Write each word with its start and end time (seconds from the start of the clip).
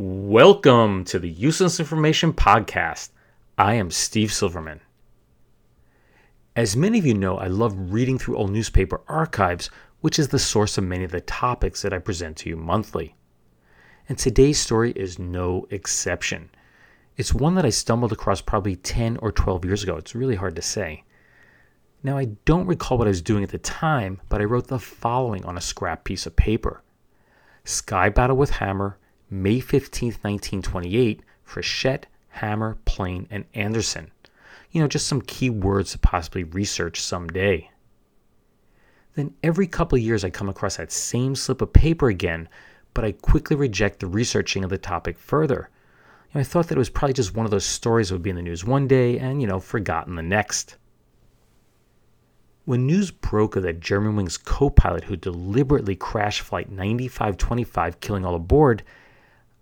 Welcome 0.00 1.02
to 1.06 1.18
the 1.18 1.28
Useless 1.28 1.80
Information 1.80 2.32
Podcast. 2.32 3.10
I 3.58 3.74
am 3.74 3.90
Steve 3.90 4.32
Silverman. 4.32 4.80
As 6.54 6.76
many 6.76 7.00
of 7.00 7.04
you 7.04 7.14
know, 7.14 7.36
I 7.36 7.48
love 7.48 7.92
reading 7.92 8.16
through 8.16 8.36
old 8.36 8.52
newspaper 8.52 9.00
archives, 9.08 9.70
which 10.00 10.20
is 10.20 10.28
the 10.28 10.38
source 10.38 10.78
of 10.78 10.84
many 10.84 11.02
of 11.02 11.10
the 11.10 11.20
topics 11.22 11.82
that 11.82 11.92
I 11.92 11.98
present 11.98 12.36
to 12.36 12.48
you 12.48 12.56
monthly. 12.56 13.16
And 14.08 14.16
today's 14.16 14.60
story 14.60 14.92
is 14.92 15.18
no 15.18 15.66
exception. 15.70 16.50
It's 17.16 17.34
one 17.34 17.56
that 17.56 17.66
I 17.66 17.70
stumbled 17.70 18.12
across 18.12 18.40
probably 18.40 18.76
10 18.76 19.16
or 19.16 19.32
12 19.32 19.64
years 19.64 19.82
ago. 19.82 19.96
It's 19.96 20.14
really 20.14 20.36
hard 20.36 20.54
to 20.54 20.62
say. 20.62 21.02
Now, 22.04 22.16
I 22.16 22.26
don't 22.44 22.68
recall 22.68 22.98
what 22.98 23.08
I 23.08 23.10
was 23.10 23.20
doing 23.20 23.42
at 23.42 23.50
the 23.50 23.58
time, 23.58 24.20
but 24.28 24.40
I 24.40 24.44
wrote 24.44 24.68
the 24.68 24.78
following 24.78 25.44
on 25.44 25.58
a 25.58 25.60
scrap 25.60 26.04
piece 26.04 26.24
of 26.24 26.36
paper 26.36 26.84
Sky 27.64 28.08
Battle 28.10 28.36
with 28.36 28.50
Hammer 28.50 28.96
May 29.30 29.60
15, 29.60 30.08
1928, 30.08 31.22
Frechette, 31.46 32.04
Hammer, 32.28 32.78
Plane, 32.84 33.26
and 33.30 33.44
Anderson. 33.54 34.10
You 34.70 34.80
know, 34.80 34.88
just 34.88 35.06
some 35.06 35.20
key 35.20 35.50
words 35.50 35.92
to 35.92 35.98
possibly 35.98 36.44
research 36.44 37.00
someday. 37.00 37.70
Then 39.14 39.34
every 39.42 39.66
couple 39.66 39.96
of 39.96 40.04
years 40.04 40.24
I 40.24 40.30
come 40.30 40.48
across 40.48 40.76
that 40.76 40.92
same 40.92 41.34
slip 41.34 41.60
of 41.60 41.72
paper 41.72 42.08
again, 42.08 42.48
but 42.94 43.04
I 43.04 43.12
quickly 43.12 43.56
reject 43.56 44.00
the 44.00 44.06
researching 44.06 44.64
of 44.64 44.70
the 44.70 44.78
topic 44.78 45.18
further. 45.18 45.70
You 46.28 46.38
know, 46.38 46.40
I 46.40 46.44
thought 46.44 46.68
that 46.68 46.76
it 46.76 46.78
was 46.78 46.90
probably 46.90 47.14
just 47.14 47.34
one 47.34 47.44
of 47.44 47.50
those 47.50 47.64
stories 47.64 48.08
that 48.08 48.14
would 48.14 48.22
be 48.22 48.30
in 48.30 48.36
the 48.36 48.42
news 48.42 48.64
one 48.64 48.86
day 48.86 49.18
and, 49.18 49.40
you 49.40 49.46
know, 49.46 49.60
forgotten 49.60 50.14
the 50.14 50.22
next. 50.22 50.76
When 52.64 52.86
news 52.86 53.10
broke 53.10 53.56
of 53.56 53.62
that 53.62 53.80
Germanwings 53.80 54.44
co 54.44 54.68
pilot 54.68 55.04
who 55.04 55.16
deliberately 55.16 55.96
crashed 55.96 56.42
Flight 56.42 56.70
9525, 56.70 58.00
killing 58.00 58.24
all 58.26 58.34
aboard, 58.34 58.82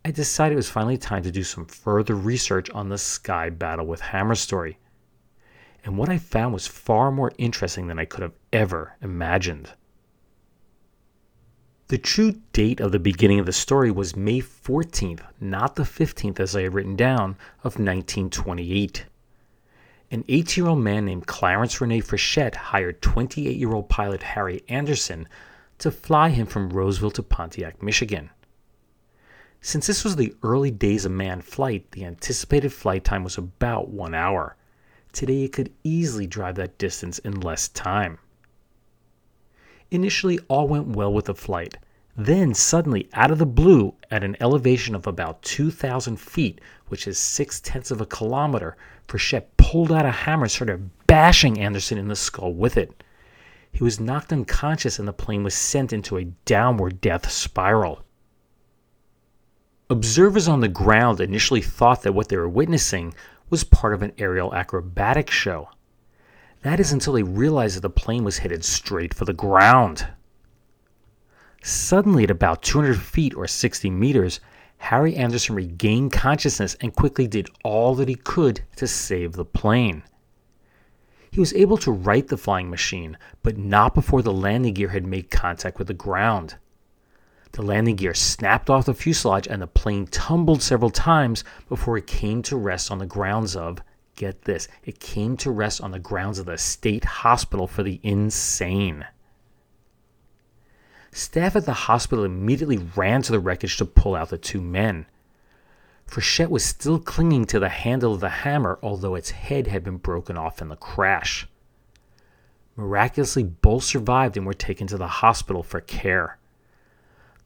I 0.06 0.12
decided 0.12 0.52
it 0.52 0.56
was 0.56 0.70
finally 0.70 0.98
time 0.98 1.24
to 1.24 1.32
do 1.32 1.42
some 1.42 1.66
further 1.66 2.14
research 2.14 2.70
on 2.70 2.90
the 2.90 2.96
Sky 2.96 3.50
Battle 3.50 3.86
with 3.86 4.00
Hammer 4.00 4.36
story. 4.36 4.78
And 5.84 5.98
what 5.98 6.08
I 6.08 6.17
found 6.17 6.55
was 6.55 6.68
far 6.68 7.11
more 7.11 7.33
interesting 7.39 7.89
than 7.89 7.98
I 7.98 8.05
could 8.05 8.22
have 8.22 8.36
ever 8.52 8.95
imagined. 9.02 9.72
The 11.89 11.98
true 11.98 12.40
date 12.52 12.78
of 12.78 12.92
the 12.92 13.00
beginning 13.00 13.40
of 13.40 13.46
the 13.46 13.52
story 13.52 13.90
was 13.90 14.14
May 14.14 14.40
14th, 14.40 15.22
not 15.40 15.74
the 15.74 15.83
15th 15.83 16.39
as 16.39 16.55
I 16.55 16.62
had 16.62 16.74
written 16.74 16.95
down, 16.95 17.30
of 17.64 17.74
1928. 17.80 19.06
An 20.12 20.24
18 20.28 20.62
year 20.62 20.70
old 20.70 20.84
man 20.84 21.05
named 21.05 21.27
Clarence 21.27 21.80
Rene 21.80 22.00
Frechette 22.00 22.55
hired 22.55 23.02
28 23.02 23.56
year 23.56 23.72
old 23.72 23.89
pilot 23.89 24.22
Harry 24.22 24.62
Anderson 24.68 25.27
to 25.78 25.90
fly 25.90 26.28
him 26.28 26.46
from 26.46 26.70
Roseville 26.70 27.11
to 27.11 27.24
Pontiac, 27.24 27.83
Michigan. 27.83 28.30
Since 29.66 29.88
this 29.88 30.04
was 30.04 30.14
the 30.14 30.32
early 30.44 30.70
days 30.70 31.04
of 31.04 31.10
manned 31.10 31.44
flight, 31.44 31.90
the 31.90 32.04
anticipated 32.04 32.72
flight 32.72 33.02
time 33.02 33.24
was 33.24 33.36
about 33.36 33.88
one 33.88 34.14
hour. 34.14 34.54
Today, 35.12 35.42
it 35.42 35.52
could 35.52 35.72
easily 35.82 36.24
drive 36.24 36.54
that 36.54 36.78
distance 36.78 37.18
in 37.18 37.40
less 37.40 37.66
time. 37.66 38.18
Initially, 39.90 40.38
all 40.46 40.68
went 40.68 40.94
well 40.94 41.12
with 41.12 41.24
the 41.24 41.34
flight. 41.34 41.78
Then, 42.16 42.54
suddenly, 42.54 43.08
out 43.12 43.32
of 43.32 43.38
the 43.38 43.44
blue, 43.44 43.94
at 44.08 44.22
an 44.22 44.36
elevation 44.38 44.94
of 44.94 45.04
about 45.04 45.42
2,000 45.42 46.16
feet, 46.20 46.60
which 46.86 47.08
is 47.08 47.18
six 47.18 47.60
tenths 47.60 47.90
of 47.90 48.00
a 48.00 48.06
kilometer, 48.06 48.77
Frechette 49.08 49.48
pulled 49.56 49.90
out 49.90 50.06
a 50.06 50.12
hammer 50.12 50.44
and 50.44 50.52
started 50.52 50.90
bashing 51.08 51.58
Anderson 51.58 51.98
in 51.98 52.06
the 52.06 52.14
skull 52.14 52.54
with 52.54 52.77
it. 52.77 53.02
He 53.72 53.83
was 53.83 53.98
knocked 53.98 54.33
unconscious 54.33 55.00
and 55.00 55.08
the 55.08 55.12
plane 55.12 55.42
was 55.42 55.56
sent 55.56 55.92
into 55.92 56.18
a 56.18 56.30
downward 56.44 57.00
death 57.00 57.28
spiral. 57.28 58.05
Observers 59.89 60.48
on 60.48 60.61
the 60.61 60.69
ground 60.69 61.20
initially 61.20 61.63
thought 61.63 62.02
that 62.02 62.13
what 62.13 62.29
they 62.29 62.36
were 62.36 62.48
witnessing 62.48 63.14
was 63.51 63.63
part 63.63 63.95
of 63.95 64.02
an 64.02 64.13
aerial 64.19 64.52
acrobatic 64.52 65.30
show. 65.30 65.69
That 66.63 66.80
is 66.80 66.91
until 66.91 67.13
they 67.13 67.23
realized 67.23 67.77
that 67.77 67.83
the 67.83 67.91
plane 67.91 68.25
was 68.25 68.39
headed 68.39 68.64
straight 68.64 69.14
for 69.14 69.25
the 69.25 69.33
ground. 69.33 70.08
Suddenly, 71.63 72.25
at 72.25 72.33
about 72.33 72.63
200 72.63 73.01
feet 73.01 73.35
or 73.36 73.46
60 73.46 73.89
meters, 73.91 74.41
Harry 74.79 75.14
Anderson 75.14 75.55
regained 75.55 76.11
consciousness 76.11 76.77
and 76.80 76.96
quickly 76.96 77.29
did 77.29 77.48
all 77.63 77.95
that 77.95 78.08
he 78.08 78.17
could 78.17 78.63
to 78.75 78.89
save 78.89 79.35
the 79.35 79.45
plane. 79.45 80.02
He 81.30 81.39
was 81.39 81.55
able 81.55 81.77
to 81.79 81.92
right 81.92 82.27
the 82.27 82.36
flying 82.36 82.70
machine, 82.70 83.17
but 83.45 83.57
not 83.57 83.95
before 83.95 84.23
the 84.23 84.33
landing 84.33 84.75
gear 84.75 84.89
had 84.89 85.07
made 85.07 85.30
contact 85.30 85.79
with 85.79 85.86
the 85.86 85.95
ground. 85.95 86.57
The 87.56 87.62
landing 87.62 87.96
gear 87.96 88.12
snapped 88.12 88.68
off 88.68 88.84
the 88.84 88.92
fuselage 88.92 89.48
and 89.48 89.62
the 89.62 89.67
plane 89.67 90.06
tumbled 90.08 90.61
several 90.61 90.90
times 90.90 91.42
before 91.70 91.96
it 91.96 92.06
came 92.06 92.42
to 92.42 92.55
rest 92.55 92.90
on 92.90 92.98
the 92.98 93.06
grounds 93.06 93.56
of, 93.56 93.80
get 94.14 94.42
this, 94.42 94.68
it 94.84 95.00
came 95.00 95.39
to 95.39 95.50
rest 95.50 95.80
on 95.80 95.90
the 95.90 95.98
grounds 95.98 96.39
of 96.39 96.45
the 96.45 96.58
State 96.58 97.06
Hospital 97.06 97.66
for 97.66 97.83
the 97.83 97.98
Insane. 98.02 99.06
Staff 101.12 101.56
at 101.56 101.64
the 101.64 101.72
hospital 101.72 102.27
immediately 102.27 102.77
ran 102.95 103.22
to 103.22 103.33
the 103.33 103.40
wreckage 103.40 103.78
to 103.78 103.86
pull 103.86 104.14
out 104.14 104.28
the 104.28 104.36
two 104.36 104.61
men. 104.61 105.06
Frechette 106.06 106.50
was 106.50 106.62
still 106.62 106.98
clinging 106.98 107.46
to 107.46 107.58
the 107.58 107.70
handle 107.70 108.12
of 108.12 108.20
the 108.20 108.28
hammer, 108.28 108.78
although 108.83 109.14
its 109.14 109.30
head 109.30 109.68
had 109.68 109.83
been 109.83 109.96
broken 109.96 110.36
off 110.36 110.61
in 110.61 110.68
the 110.68 110.77
crash. 110.77 111.48
Miraculously, 112.77 113.45
both 113.45 113.84
survived 113.84 114.36
and 114.36 114.45
were 114.45 114.52
taken 114.52 114.86
to 114.89 114.98
the 114.98 115.08
hospital 115.08 115.62
for 115.62 115.80
care. 115.80 116.36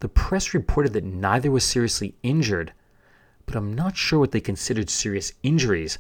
The 0.01 0.09
press 0.09 0.55
reported 0.55 0.95
that 0.95 1.05
neither 1.05 1.51
was 1.51 1.63
seriously 1.63 2.15
injured, 2.23 2.73
but 3.47 3.55
I'm 3.55 3.75
not 3.75 3.97
sure 3.97 4.19
what 4.19 4.33
they 4.33 4.41
considered 4.41 4.89
serious 4.89 5.33
injuries 5.43 5.99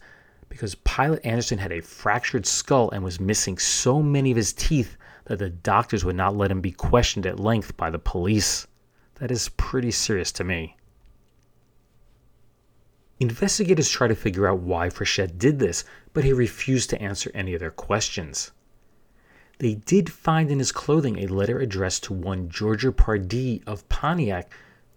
because 0.48 0.74
Pilot 0.74 1.24
Anderson 1.24 1.58
had 1.58 1.70
a 1.70 1.80
fractured 1.80 2.46
skull 2.46 2.90
and 2.90 3.04
was 3.04 3.20
missing 3.20 3.58
so 3.58 4.02
many 4.02 4.30
of 4.30 4.36
his 4.36 4.52
teeth 4.52 4.96
that 5.26 5.38
the 5.38 5.50
doctors 5.50 6.04
would 6.04 6.16
not 6.16 6.34
let 6.34 6.50
him 6.50 6.60
be 6.60 6.72
questioned 6.72 7.26
at 7.26 7.38
length 7.38 7.76
by 7.76 7.90
the 7.90 7.98
police. 7.98 8.66
That 9.16 9.30
is 9.30 9.50
pretty 9.50 9.90
serious 9.90 10.32
to 10.32 10.44
me. 10.44 10.76
Investigators 13.20 13.90
tried 13.90 14.08
to 14.08 14.14
figure 14.16 14.48
out 14.48 14.60
why 14.60 14.88
Frechette 14.88 15.38
did 15.38 15.58
this, 15.58 15.84
but 16.14 16.24
he 16.24 16.32
refused 16.32 16.88
to 16.90 17.02
answer 17.02 17.30
any 17.34 17.52
of 17.52 17.60
their 17.60 17.70
questions. 17.70 18.50
They 19.60 19.74
did 19.74 20.10
find 20.10 20.50
in 20.50 20.58
his 20.58 20.72
clothing 20.72 21.18
a 21.18 21.26
letter 21.26 21.58
addressed 21.58 22.04
to 22.04 22.14
one 22.14 22.48
Georgia 22.48 22.90
Pardee 22.90 23.62
of 23.66 23.86
Pontiac 23.90 24.50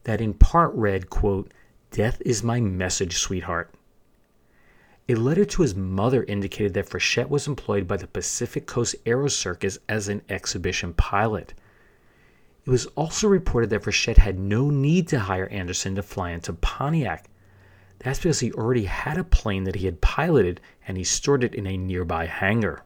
that 0.05 0.21
in 0.21 0.33
part 0.33 0.73
read, 0.73 1.09
quote, 1.09 1.53
Death 1.91 2.21
is 2.25 2.43
my 2.43 2.61
message, 2.61 3.17
sweetheart. 3.17 3.75
A 5.09 5.15
letter 5.15 5.43
to 5.43 5.63
his 5.63 5.75
mother 5.75 6.23
indicated 6.23 6.73
that 6.75 6.87
Frechette 6.87 7.27
was 7.27 7.45
employed 7.45 7.89
by 7.89 7.97
the 7.97 8.07
Pacific 8.07 8.65
Coast 8.65 8.95
Aero 9.05 9.27
Circus 9.27 9.79
as 9.89 10.07
an 10.07 10.21
exhibition 10.29 10.93
pilot. 10.93 11.53
It 12.65 12.69
was 12.69 12.85
also 12.95 13.27
reported 13.27 13.69
that 13.71 13.83
Frechette 13.83 14.15
had 14.15 14.39
no 14.39 14.69
need 14.69 15.09
to 15.09 15.19
hire 15.19 15.47
Anderson 15.47 15.95
to 15.95 16.01
fly 16.01 16.31
into 16.31 16.53
Pontiac. 16.53 17.25
That's 17.99 18.19
because 18.19 18.39
he 18.39 18.53
already 18.53 18.85
had 18.85 19.17
a 19.17 19.25
plane 19.25 19.65
that 19.65 19.75
he 19.75 19.87
had 19.87 19.99
piloted 19.99 20.61
and 20.87 20.95
he 20.95 21.03
stored 21.03 21.43
it 21.43 21.53
in 21.53 21.67
a 21.67 21.75
nearby 21.75 22.27
hangar. 22.27 22.85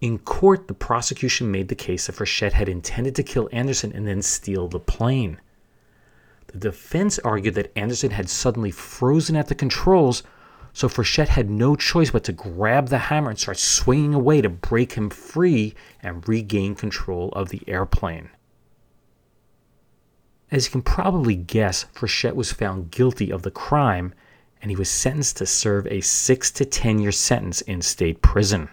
In 0.00 0.18
court, 0.18 0.68
the 0.68 0.74
prosecution 0.74 1.50
made 1.50 1.68
the 1.68 1.74
case 1.74 2.06
that 2.06 2.16
Frechette 2.16 2.52
had 2.52 2.68
intended 2.68 3.16
to 3.16 3.24
kill 3.24 3.48
Anderson 3.50 3.92
and 3.92 4.06
then 4.06 4.22
steal 4.22 4.68
the 4.68 4.78
plane. 4.78 5.40
The 6.48 6.58
defense 6.58 7.18
argued 7.18 7.54
that 7.56 7.76
Anderson 7.76 8.12
had 8.12 8.30
suddenly 8.30 8.70
frozen 8.70 9.34
at 9.34 9.48
the 9.48 9.56
controls, 9.56 10.22
so 10.72 10.88
Frechette 10.88 11.28
had 11.28 11.50
no 11.50 11.74
choice 11.74 12.12
but 12.12 12.22
to 12.24 12.32
grab 12.32 12.88
the 12.88 12.98
hammer 12.98 13.30
and 13.30 13.38
start 13.38 13.58
swinging 13.58 14.14
away 14.14 14.40
to 14.40 14.48
break 14.48 14.92
him 14.92 15.10
free 15.10 15.74
and 16.00 16.26
regain 16.28 16.76
control 16.76 17.30
of 17.30 17.48
the 17.48 17.62
airplane. 17.66 18.30
As 20.50 20.66
you 20.66 20.70
can 20.70 20.82
probably 20.82 21.34
guess, 21.34 21.86
Frechette 21.92 22.36
was 22.36 22.52
found 22.52 22.92
guilty 22.92 23.30
of 23.30 23.42
the 23.42 23.50
crime 23.50 24.14
and 24.62 24.70
he 24.70 24.76
was 24.76 24.88
sentenced 24.88 25.36
to 25.38 25.46
serve 25.46 25.86
a 25.88 26.00
6 26.00 26.50
to 26.52 26.64
10 26.64 27.00
year 27.00 27.12
sentence 27.12 27.60
in 27.62 27.82
state 27.82 28.22
prison. 28.22 28.68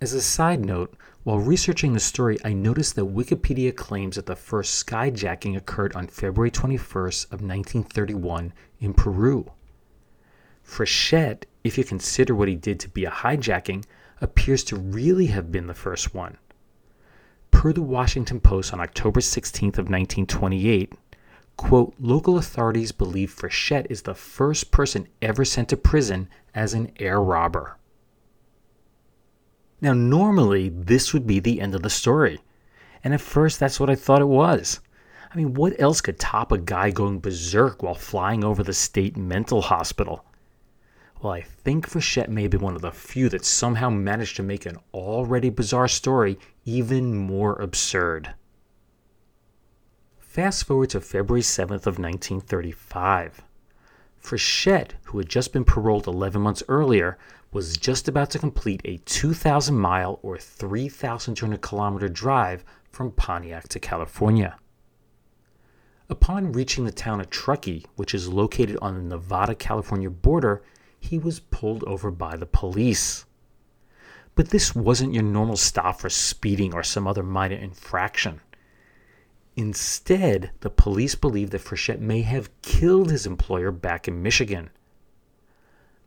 As 0.00 0.12
a 0.12 0.22
side 0.22 0.64
note, 0.64 0.94
while 1.24 1.40
researching 1.40 1.92
the 1.92 1.98
story, 1.98 2.38
I 2.44 2.52
noticed 2.52 2.94
that 2.94 3.12
Wikipedia 3.12 3.74
claims 3.74 4.14
that 4.14 4.26
the 4.26 4.36
first 4.36 4.86
skyjacking 4.86 5.56
occurred 5.56 5.92
on 5.96 6.06
February 6.06 6.52
21st 6.52 7.24
of 7.24 7.42
1931 7.42 8.52
in 8.78 8.94
Peru. 8.94 9.50
Frechette, 10.64 11.46
if 11.64 11.76
you 11.76 11.82
consider 11.82 12.32
what 12.32 12.46
he 12.46 12.54
did 12.54 12.78
to 12.78 12.88
be 12.88 13.06
a 13.06 13.10
hijacking, 13.10 13.84
appears 14.20 14.62
to 14.64 14.76
really 14.76 15.26
have 15.26 15.50
been 15.50 15.66
the 15.66 15.74
first 15.74 16.14
one. 16.14 16.38
Per 17.50 17.72
the 17.72 17.82
Washington 17.82 18.38
Post 18.38 18.72
on 18.72 18.78
October 18.78 19.18
16th 19.18 19.78
of 19.78 19.90
1928, 19.90 20.92
quote, 21.56 21.92
local 21.98 22.38
authorities 22.38 22.92
believe 22.92 23.34
Frechette 23.34 23.88
is 23.90 24.02
the 24.02 24.14
first 24.14 24.70
person 24.70 25.08
ever 25.20 25.44
sent 25.44 25.70
to 25.70 25.76
prison 25.76 26.28
as 26.54 26.72
an 26.72 26.92
air 27.00 27.20
robber. 27.20 27.78
Now, 29.80 29.92
normally, 29.92 30.68
this 30.68 31.12
would 31.12 31.26
be 31.26 31.38
the 31.38 31.60
end 31.60 31.74
of 31.74 31.82
the 31.82 31.90
story. 31.90 32.40
And 33.04 33.14
at 33.14 33.20
first, 33.20 33.60
that's 33.60 33.78
what 33.78 33.90
I 33.90 33.94
thought 33.94 34.22
it 34.22 34.26
was. 34.26 34.80
I 35.32 35.36
mean, 35.36 35.54
what 35.54 35.78
else 35.80 36.00
could 36.00 36.18
top 36.18 36.50
a 36.50 36.58
guy 36.58 36.90
going 36.90 37.20
berserk 37.20 37.82
while 37.82 37.94
flying 37.94 38.42
over 38.42 38.62
the 38.62 38.72
state 38.72 39.16
mental 39.16 39.62
hospital? 39.62 40.24
Well, 41.20 41.32
I 41.32 41.42
think 41.42 41.88
Frechette 41.88 42.28
may 42.28 42.46
be 42.46 42.56
one 42.56 42.76
of 42.76 42.82
the 42.82 42.92
few 42.92 43.28
that 43.28 43.44
somehow 43.44 43.90
managed 43.90 44.36
to 44.36 44.42
make 44.42 44.66
an 44.66 44.78
already 44.94 45.50
bizarre 45.50 45.88
story 45.88 46.38
even 46.64 47.14
more 47.14 47.60
absurd. 47.60 48.34
Fast 50.18 50.64
forward 50.64 50.90
to 50.90 51.00
February 51.00 51.42
7th 51.42 51.86
of 51.86 51.98
1935. 51.98 53.42
Frechette, 54.22 54.92
who 55.04 55.18
had 55.18 55.28
just 55.28 55.52
been 55.52 55.64
paroled 55.64 56.06
11 56.06 56.40
months 56.40 56.62
earlier, 56.68 57.18
was 57.50 57.76
just 57.76 58.08
about 58.08 58.30
to 58.30 58.38
complete 58.38 58.80
a 58.84 58.98
2,000 58.98 59.76
mile 59.76 60.18
or 60.22 60.36
3,200 60.38 61.60
kilometer 61.60 62.08
drive 62.08 62.64
from 62.90 63.12
Pontiac 63.12 63.68
to 63.68 63.80
California. 63.80 64.56
Upon 66.10 66.52
reaching 66.52 66.84
the 66.84 66.92
town 66.92 67.20
of 67.20 67.30
Truckee, 67.30 67.84
which 67.96 68.14
is 68.14 68.28
located 68.28 68.78
on 68.80 68.94
the 68.94 69.02
Nevada 69.02 69.54
California 69.54 70.10
border, 70.10 70.62
he 70.98 71.18
was 71.18 71.40
pulled 71.40 71.84
over 71.84 72.10
by 72.10 72.36
the 72.36 72.46
police. 72.46 73.24
But 74.34 74.50
this 74.50 74.74
wasn't 74.74 75.14
your 75.14 75.22
normal 75.22 75.56
stop 75.56 76.00
for 76.00 76.08
speeding 76.08 76.74
or 76.74 76.82
some 76.82 77.06
other 77.06 77.22
minor 77.22 77.56
infraction. 77.56 78.40
Instead, 79.56 80.52
the 80.60 80.70
police 80.70 81.14
believed 81.14 81.52
that 81.52 81.62
Frechette 81.62 82.00
may 82.00 82.22
have 82.22 82.50
killed 82.62 83.10
his 83.10 83.26
employer 83.26 83.72
back 83.72 84.06
in 84.06 84.22
Michigan. 84.22 84.70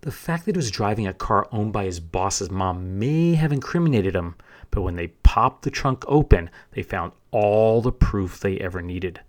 The 0.02 0.12
fact 0.12 0.46
that 0.46 0.56
he 0.56 0.58
was 0.58 0.72
driving 0.72 1.06
a 1.06 1.14
car 1.14 1.48
owned 1.52 1.74
by 1.74 1.86
his 1.86 2.00
boss's 2.00 2.50
mom 2.50 2.98
may 2.98 3.36
have 3.36 3.54
incriminated 3.54 4.16
him, 4.16 4.36
but 4.72 4.82
when 4.82 4.96
they 4.96 5.10
popped 5.10 5.62
the 5.62 5.70
trunk 5.70 6.04
open, 6.08 6.50
they 6.72 6.82
found 6.82 7.12
all 7.30 7.82
the 7.82 7.92
proof 7.92 8.40
they 8.40 8.58
ever 8.58 8.82
needed. 8.82 9.22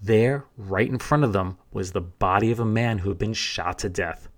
There, 0.00 0.44
right 0.56 0.88
in 0.88 0.98
front 0.98 1.24
of 1.24 1.32
them, 1.32 1.58
was 1.72 1.90
the 1.90 2.00
body 2.00 2.52
of 2.52 2.60
a 2.60 2.64
man 2.64 2.98
who 2.98 3.08
had 3.08 3.18
been 3.18 3.34
shot 3.34 3.80
to 3.80 3.88
death. 3.88 4.28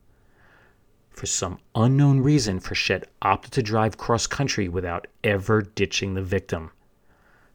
For 1.11 1.27
some 1.27 1.59
unknown 1.75 2.21
reason, 2.21 2.59
Frechette 2.59 3.05
opted 3.21 3.53
to 3.53 3.63
drive 3.63 3.99
cross 3.99 4.27
country 4.27 4.69
without 4.69 5.07
ever 5.23 5.61
ditching 5.61 6.15
the 6.15 6.23
victim. 6.23 6.71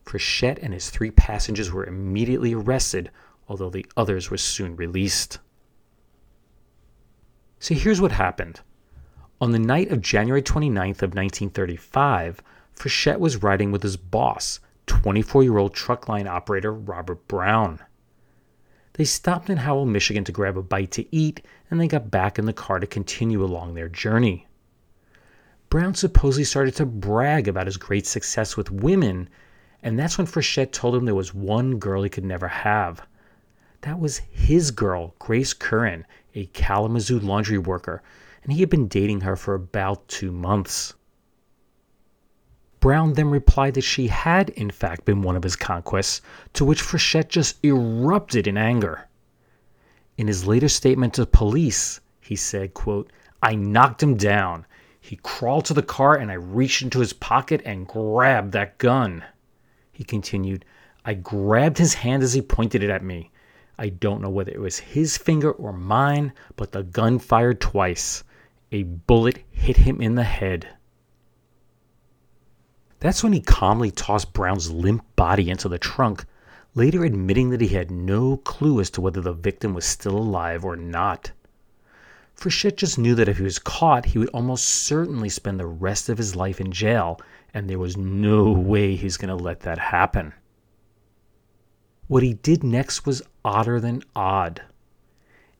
Frechette 0.06 0.60
and 0.62 0.74
his 0.74 0.92
three 0.92 1.10
passengers 1.10 1.72
were 1.72 1.86
immediately 1.86 2.54
arrested, 2.54 3.10
although 3.50 3.72
the 3.72 3.88
others 3.98 4.30
were 4.30 4.38
soon 4.38 4.76
released. 4.76 5.40
So 7.59 7.74
here's 7.74 8.00
what 8.00 8.12
happened. 8.12 8.62
On 9.42 9.51
the 9.51 9.59
night 9.59 9.92
of 9.92 10.01
January 10.01 10.42
29th 10.42 11.01
of 11.01 11.15
1935, 11.15 12.42
Frechette 12.75 13.19
was 13.19 13.44
riding 13.44 13.71
with 13.71 13.83
his 13.83 13.98
boss, 13.98 14.59
24-year-old 14.86 15.74
truck 15.74 16.07
line 16.07 16.27
operator 16.27 16.71
Robert 16.71 17.27
Brown. 17.27 17.80
They 18.94 19.06
stopped 19.06 19.50
in 19.50 19.57
Howell, 19.57 19.86
Michigan 19.86 20.24
to 20.24 20.31
grab 20.31 20.57
a 20.57 20.63
bite 20.63 20.92
to 20.92 21.15
eat, 21.15 21.45
and 21.69 21.80
they 21.80 21.88
got 21.88 22.09
back 22.09 22.39
in 22.39 22.45
the 22.45 22.54
car 22.54 22.80
to 22.80 22.88
continue 22.88 23.44
along 23.44 23.74
their 23.74 23.89
journey. 23.89 24.48
Brown 25.69 25.94
supposedly 25.94 26.45
started 26.45 26.75
to 26.75 26.86
brag 26.86 27.48
about 27.48 27.65
his 27.65 27.77
great 27.77 28.07
success 28.07 28.56
with 28.56 28.71
women, 28.71 29.30
and 29.83 30.00
that's 30.00 30.18
when 30.18 30.25
Frechette 30.25 30.71
told 30.71 30.95
him 30.95 31.06
there 31.06 31.13
was 31.13 31.33
one 31.33 31.77
girl 31.77 32.03
he 32.03 32.10
could 32.10 32.25
never 32.25 32.48
have. 32.48 33.06
That 33.81 34.00
was 34.00 34.18
his 34.31 34.71
girl, 34.71 35.13
Grace 35.19 35.53
Curran, 35.53 36.06
a 36.38 36.45
Kalamazoo 36.54 37.19
laundry 37.19 37.57
worker, 37.57 38.04
and 38.44 38.54
he 38.54 38.60
had 38.60 38.69
been 38.69 38.88
dating 38.88 39.22
her 39.22 39.36
for 39.36 39.56
about 39.56 40.07
two 40.07 40.31
months. 40.31 40.94
Brown 42.80 43.13
then 43.13 43.31
replied 43.31 43.74
that 43.74 43.81
she 43.81 44.07
had, 44.07 44.50
in 44.51 44.69
fact, 44.69 45.04
been 45.04 45.24
one 45.24 45.36
of 45.36 45.42
his 45.42 45.56
conquests, 45.56 46.22
to 46.54 46.63
which 46.63 46.81
Frechette 46.81 47.30
just 47.30 47.57
erupted 47.66 48.45
in 48.45 48.56
anger. 48.56 49.07
In 50.16 50.28
his 50.28 50.45
later 50.45 50.69
statement 50.69 51.16
to 51.16 51.25
police, 51.25 52.01
he 52.22 52.36
said, 52.36 52.75
quote, 52.75 53.12
I 53.42 53.56
knocked 53.56 54.04
him 54.04 54.16
down. 54.16 54.68
He 55.00 55.16
crawled 55.24 55.66
to 55.66 55.74
the 55.74 55.81
car 55.81 56.16
and 56.16 56.30
I 56.30 56.36
reached 56.36 56.84
into 56.84 57.00
his 57.00 57.13
pocket 57.13 57.62
and 57.66 57.88
grabbed 57.88 58.51
that 58.51 58.78
gun. 58.78 59.24
He 59.92 60.04
continued, 60.04 60.66
I 61.04 61.16
grabbed 61.16 61.80
his 61.80 61.95
hand 61.95 62.22
as 62.22 62.34
he 62.34 62.42
pointed 62.42 62.84
it 62.84 62.92
at 62.92 63.04
me. 63.04 63.31
I 63.79 63.89
don't 63.89 64.21
know 64.21 64.29
whether 64.29 64.51
it 64.51 64.59
was 64.59 64.79
his 64.79 65.18
finger 65.18 65.51
or 65.51 65.71
mine, 65.71 66.33
but 66.56 66.71
the 66.71 66.83
gun 66.83 67.19
fired 67.19 67.62
twice. 67.62 68.24
A 68.71 68.83
bullet 68.83 69.44
hit 69.51 69.77
him 69.77 70.01
in 70.01 70.15
the 70.15 70.24
head. 70.24 70.68
That's 73.00 73.24
when 73.24 73.33
he 73.33 73.41
calmly 73.41 73.91
tossed 73.91 74.33
Brown's 74.33 74.71
limp 74.71 75.03
body 75.15 75.51
into 75.51 75.69
the 75.69 75.77
trunk, 75.77 76.25
later 76.74 77.03
admitting 77.03 77.51
that 77.51 77.62
he 77.62 77.67
had 77.67 77.91
no 77.91 78.38
clue 78.38 78.79
as 78.79 78.89
to 78.91 79.01
whether 79.01 79.22
the 79.22 79.34
victim 79.34 79.75
was 79.75 79.86
still 79.86 80.17
alive 80.17 80.65
or 80.65 80.75
not. 80.75 81.31
Frechette 82.36 82.77
just 82.77 82.98
knew 82.98 83.13
that 83.15 83.29
if 83.29 83.38
he 83.38 83.43
was 83.43 83.60
caught, 83.60 84.05
he 84.05 84.17
would 84.17 84.29
almost 84.29 84.65
certainly 84.65 85.29
spend 85.29 85.60
the 85.60 85.65
rest 85.67 86.10
of 86.10 86.17
his 86.17 86.36
life 86.36 86.60
in 86.60 86.72
jail, 86.72 87.19
and 87.53 87.69
there 87.69 87.79
was 87.79 87.96
no 87.96 88.51
way 88.51 88.96
he's 88.96 89.17
going 89.17 89.36
to 89.36 89.43
let 89.43 89.60
that 89.62 89.77
happen. 89.77 90.34
What 92.08 92.24
he 92.24 92.36
did 92.36 92.64
next 92.64 93.06
was 93.06 93.22
odder 93.44 93.80
than 93.80 94.04
odd. 94.16 94.62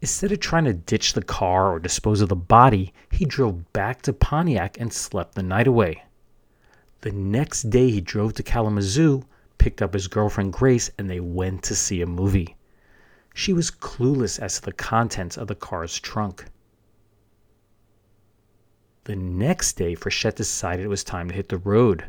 Instead 0.02 0.32
of 0.32 0.40
trying 0.40 0.66
to 0.66 0.74
ditch 0.74 1.14
the 1.14 1.24
car 1.24 1.74
or 1.74 1.80
dispose 1.80 2.22
of 2.22 2.30
the 2.30 2.36
body, 2.36 2.94
he 3.12 3.26
drove 3.26 3.74
back 3.74 4.02
to 4.04 4.14
Pontiac 4.14 4.80
and 4.80 4.94
slept 4.94 5.36
the 5.36 5.44
night 5.44 5.68
away. 5.68 6.04
The 7.02 7.12
next 7.12 7.70
day, 7.70 7.90
he 7.90 8.00
drove 8.00 8.34
to 8.36 8.44
Kalamazoo, 8.44 9.24
picked 9.58 9.82
up 9.82 9.94
his 9.94 10.08
girlfriend 10.08 10.54
Grace, 10.54 10.90
and 10.98 11.10
they 11.10 11.20
went 11.20 11.64
to 11.64 11.76
see 11.76 12.02
a 12.02 12.06
movie. 12.06 12.56
She 13.34 13.54
was 13.54 13.70
clueless 13.70 14.40
as 14.40 14.56
to 14.56 14.62
the 14.62 14.72
contents 14.72 15.38
of 15.38 15.48
the 15.48 15.56
car's 15.56 16.00
trunk. 16.00 16.46
The 19.04 19.16
next 19.16 19.74
day, 19.74 19.96
Frechette 19.96 20.36
decided 20.36 20.86
it 20.86 20.90
was 20.90 21.04
time 21.04 21.28
to 21.30 21.36
hit 21.36 21.50
the 21.50 21.58
road. 21.58 22.06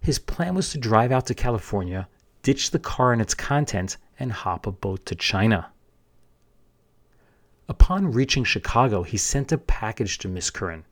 His 0.00 0.18
plan 0.18 0.54
was 0.54 0.70
to 0.70 0.78
drive 0.78 1.12
out 1.12 1.26
to 1.26 1.34
California, 1.34 2.08
ditch 2.46 2.70
the 2.70 2.78
car 2.78 3.12
and 3.12 3.20
its 3.20 3.34
contents, 3.34 3.96
and 4.20 4.30
hop 4.30 4.68
a 4.68 4.70
boat 4.70 5.04
to 5.04 5.16
China. 5.16 5.72
Upon 7.68 8.12
reaching 8.12 8.44
Chicago, 8.44 9.02
he 9.02 9.16
sent 9.16 9.50
a 9.50 9.58
package 9.58 10.18
to 10.18 10.28
Miss 10.28 10.48
Curran. 10.50 10.84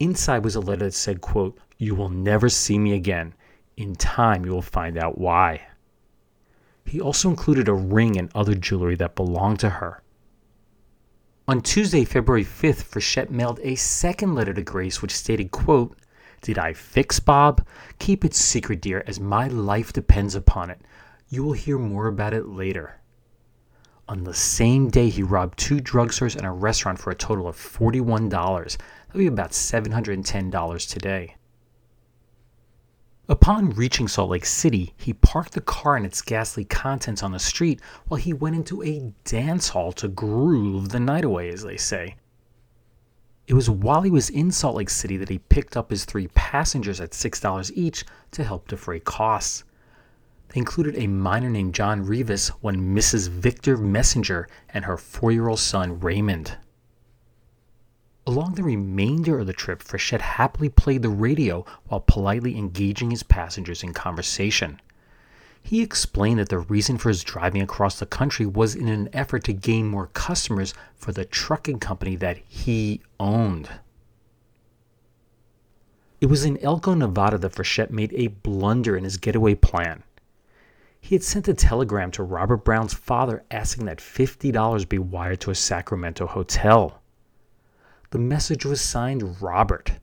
Inside 0.00 0.42
was 0.42 0.56
a 0.56 0.60
letter 0.60 0.86
that 0.86 0.94
said, 0.94 1.20
quote, 1.20 1.56
You 1.78 1.94
will 1.94 2.08
never 2.08 2.48
see 2.48 2.80
me 2.80 2.94
again. 2.94 3.32
In 3.76 3.94
time, 3.94 4.44
you 4.44 4.50
will 4.50 4.60
find 4.60 4.98
out 4.98 5.18
why. 5.18 5.68
He 6.84 7.00
also 7.00 7.30
included 7.30 7.68
a 7.68 7.72
ring 7.74 8.18
and 8.18 8.28
other 8.34 8.56
jewelry 8.56 8.96
that 8.96 9.14
belonged 9.14 9.60
to 9.60 9.70
her. 9.70 10.02
On 11.46 11.60
Tuesday, 11.60 12.04
February 12.04 12.44
5th, 12.44 12.82
Frechette 12.82 13.30
mailed 13.30 13.60
a 13.62 13.76
second 13.76 14.34
letter 14.34 14.52
to 14.52 14.62
Grace 14.62 15.00
which 15.00 15.14
stated, 15.14 15.52
quote, 15.52 15.96
did 16.42 16.58
I 16.58 16.72
fix 16.72 17.20
Bob? 17.20 17.66
Keep 17.98 18.24
it 18.24 18.34
secret, 18.34 18.80
dear, 18.82 19.02
as 19.06 19.20
my 19.20 19.46
life 19.46 19.92
depends 19.92 20.34
upon 20.34 20.70
it. 20.70 20.80
You 21.28 21.44
will 21.44 21.52
hear 21.52 21.78
more 21.78 22.08
about 22.08 22.34
it 22.34 22.48
later. 22.48 23.00
On 24.08 24.24
the 24.24 24.34
same 24.34 24.90
day, 24.90 25.08
he 25.08 25.22
robbed 25.22 25.58
two 25.58 25.76
drugstores 25.78 26.36
and 26.36 26.44
a 26.44 26.50
restaurant 26.50 26.98
for 26.98 27.10
a 27.10 27.14
total 27.14 27.46
of 27.46 27.56
$41. 27.56 28.28
That 28.28 28.78
would 29.14 29.18
be 29.20 29.26
about 29.26 29.52
$710 29.52 30.88
today. 30.90 31.36
Upon 33.28 33.70
reaching 33.70 34.08
Salt 34.08 34.30
Lake 34.30 34.44
City, 34.44 34.94
he 34.96 35.12
parked 35.12 35.52
the 35.52 35.60
car 35.60 35.96
and 35.96 36.04
its 36.04 36.20
ghastly 36.20 36.64
contents 36.64 37.22
on 37.22 37.30
the 37.30 37.38
street 37.38 37.80
while 38.08 38.18
he 38.18 38.32
went 38.32 38.56
into 38.56 38.82
a 38.82 39.14
dance 39.24 39.68
hall 39.68 39.92
to 39.92 40.08
groove 40.08 40.88
the 40.88 41.00
night 41.00 41.24
away, 41.24 41.48
as 41.48 41.62
they 41.62 41.76
say. 41.76 42.16
It 43.52 43.54
was 43.54 43.68
while 43.68 44.00
he 44.00 44.10
was 44.10 44.30
in 44.30 44.50
Salt 44.50 44.76
Lake 44.76 44.88
City 44.88 45.18
that 45.18 45.28
he 45.28 45.38
picked 45.38 45.76
up 45.76 45.90
his 45.90 46.06
three 46.06 46.28
passengers 46.28 47.02
at 47.02 47.10
$6 47.10 47.72
each 47.74 48.06
to 48.30 48.44
help 48.44 48.66
defray 48.66 48.98
costs. 48.98 49.64
They 50.48 50.58
included 50.58 50.96
a 50.96 51.06
minor 51.06 51.50
named 51.50 51.74
John 51.74 52.06
Rivas, 52.06 52.48
one 52.62 52.96
Mrs. 52.96 53.28
Victor 53.28 53.76
Messenger, 53.76 54.48
and 54.70 54.86
her 54.86 54.96
four 54.96 55.32
year 55.32 55.48
old 55.48 55.58
son 55.58 56.00
Raymond. 56.00 56.56
Along 58.26 58.54
the 58.54 58.62
remainder 58.62 59.38
of 59.38 59.46
the 59.46 59.52
trip, 59.52 59.82
Frechette 59.82 60.22
happily 60.22 60.70
played 60.70 61.02
the 61.02 61.10
radio 61.10 61.66
while 61.88 62.00
politely 62.00 62.56
engaging 62.56 63.10
his 63.10 63.22
passengers 63.22 63.82
in 63.82 63.92
conversation. 63.92 64.80
He 65.62 65.80
explained 65.80 66.38
that 66.40 66.48
the 66.48 66.58
reason 66.58 66.98
for 66.98 67.08
his 67.08 67.22
driving 67.22 67.62
across 67.62 67.98
the 67.98 68.06
country 68.06 68.44
was 68.44 68.74
in 68.74 68.88
an 68.88 69.08
effort 69.12 69.44
to 69.44 69.52
gain 69.52 69.86
more 69.86 70.08
customers 70.08 70.74
for 70.96 71.12
the 71.12 71.24
trucking 71.24 71.78
company 71.78 72.16
that 72.16 72.38
he 72.48 73.00
owned. 73.18 73.70
It 76.20 76.26
was 76.26 76.44
in 76.44 76.58
Elko, 76.58 76.94
Nevada 76.94 77.38
that 77.38 77.52
Frechette 77.52 77.90
made 77.90 78.12
a 78.14 78.28
blunder 78.28 78.96
in 78.96 79.04
his 79.04 79.16
getaway 79.16 79.54
plan. 79.54 80.02
He 81.00 81.16
had 81.16 81.24
sent 81.24 81.48
a 81.48 81.54
telegram 81.54 82.12
to 82.12 82.22
Robert 82.22 82.58
Brown's 82.58 82.94
father 82.94 83.42
asking 83.50 83.86
that 83.86 83.98
$50 83.98 84.88
be 84.88 84.98
wired 84.98 85.40
to 85.40 85.50
a 85.50 85.54
Sacramento 85.56 86.28
hotel. 86.28 87.02
The 88.10 88.18
message 88.18 88.64
was 88.64 88.80
signed 88.80 89.42
Robert. 89.42 89.98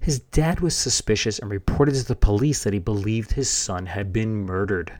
His 0.00 0.20
dad 0.20 0.60
was 0.60 0.74
suspicious 0.74 1.38
and 1.38 1.50
reported 1.50 1.94
to 1.94 2.04
the 2.04 2.16
police 2.16 2.64
that 2.64 2.72
he 2.72 2.78
believed 2.78 3.32
his 3.32 3.50
son 3.50 3.84
had 3.84 4.12
been 4.12 4.46
murdered. 4.46 4.94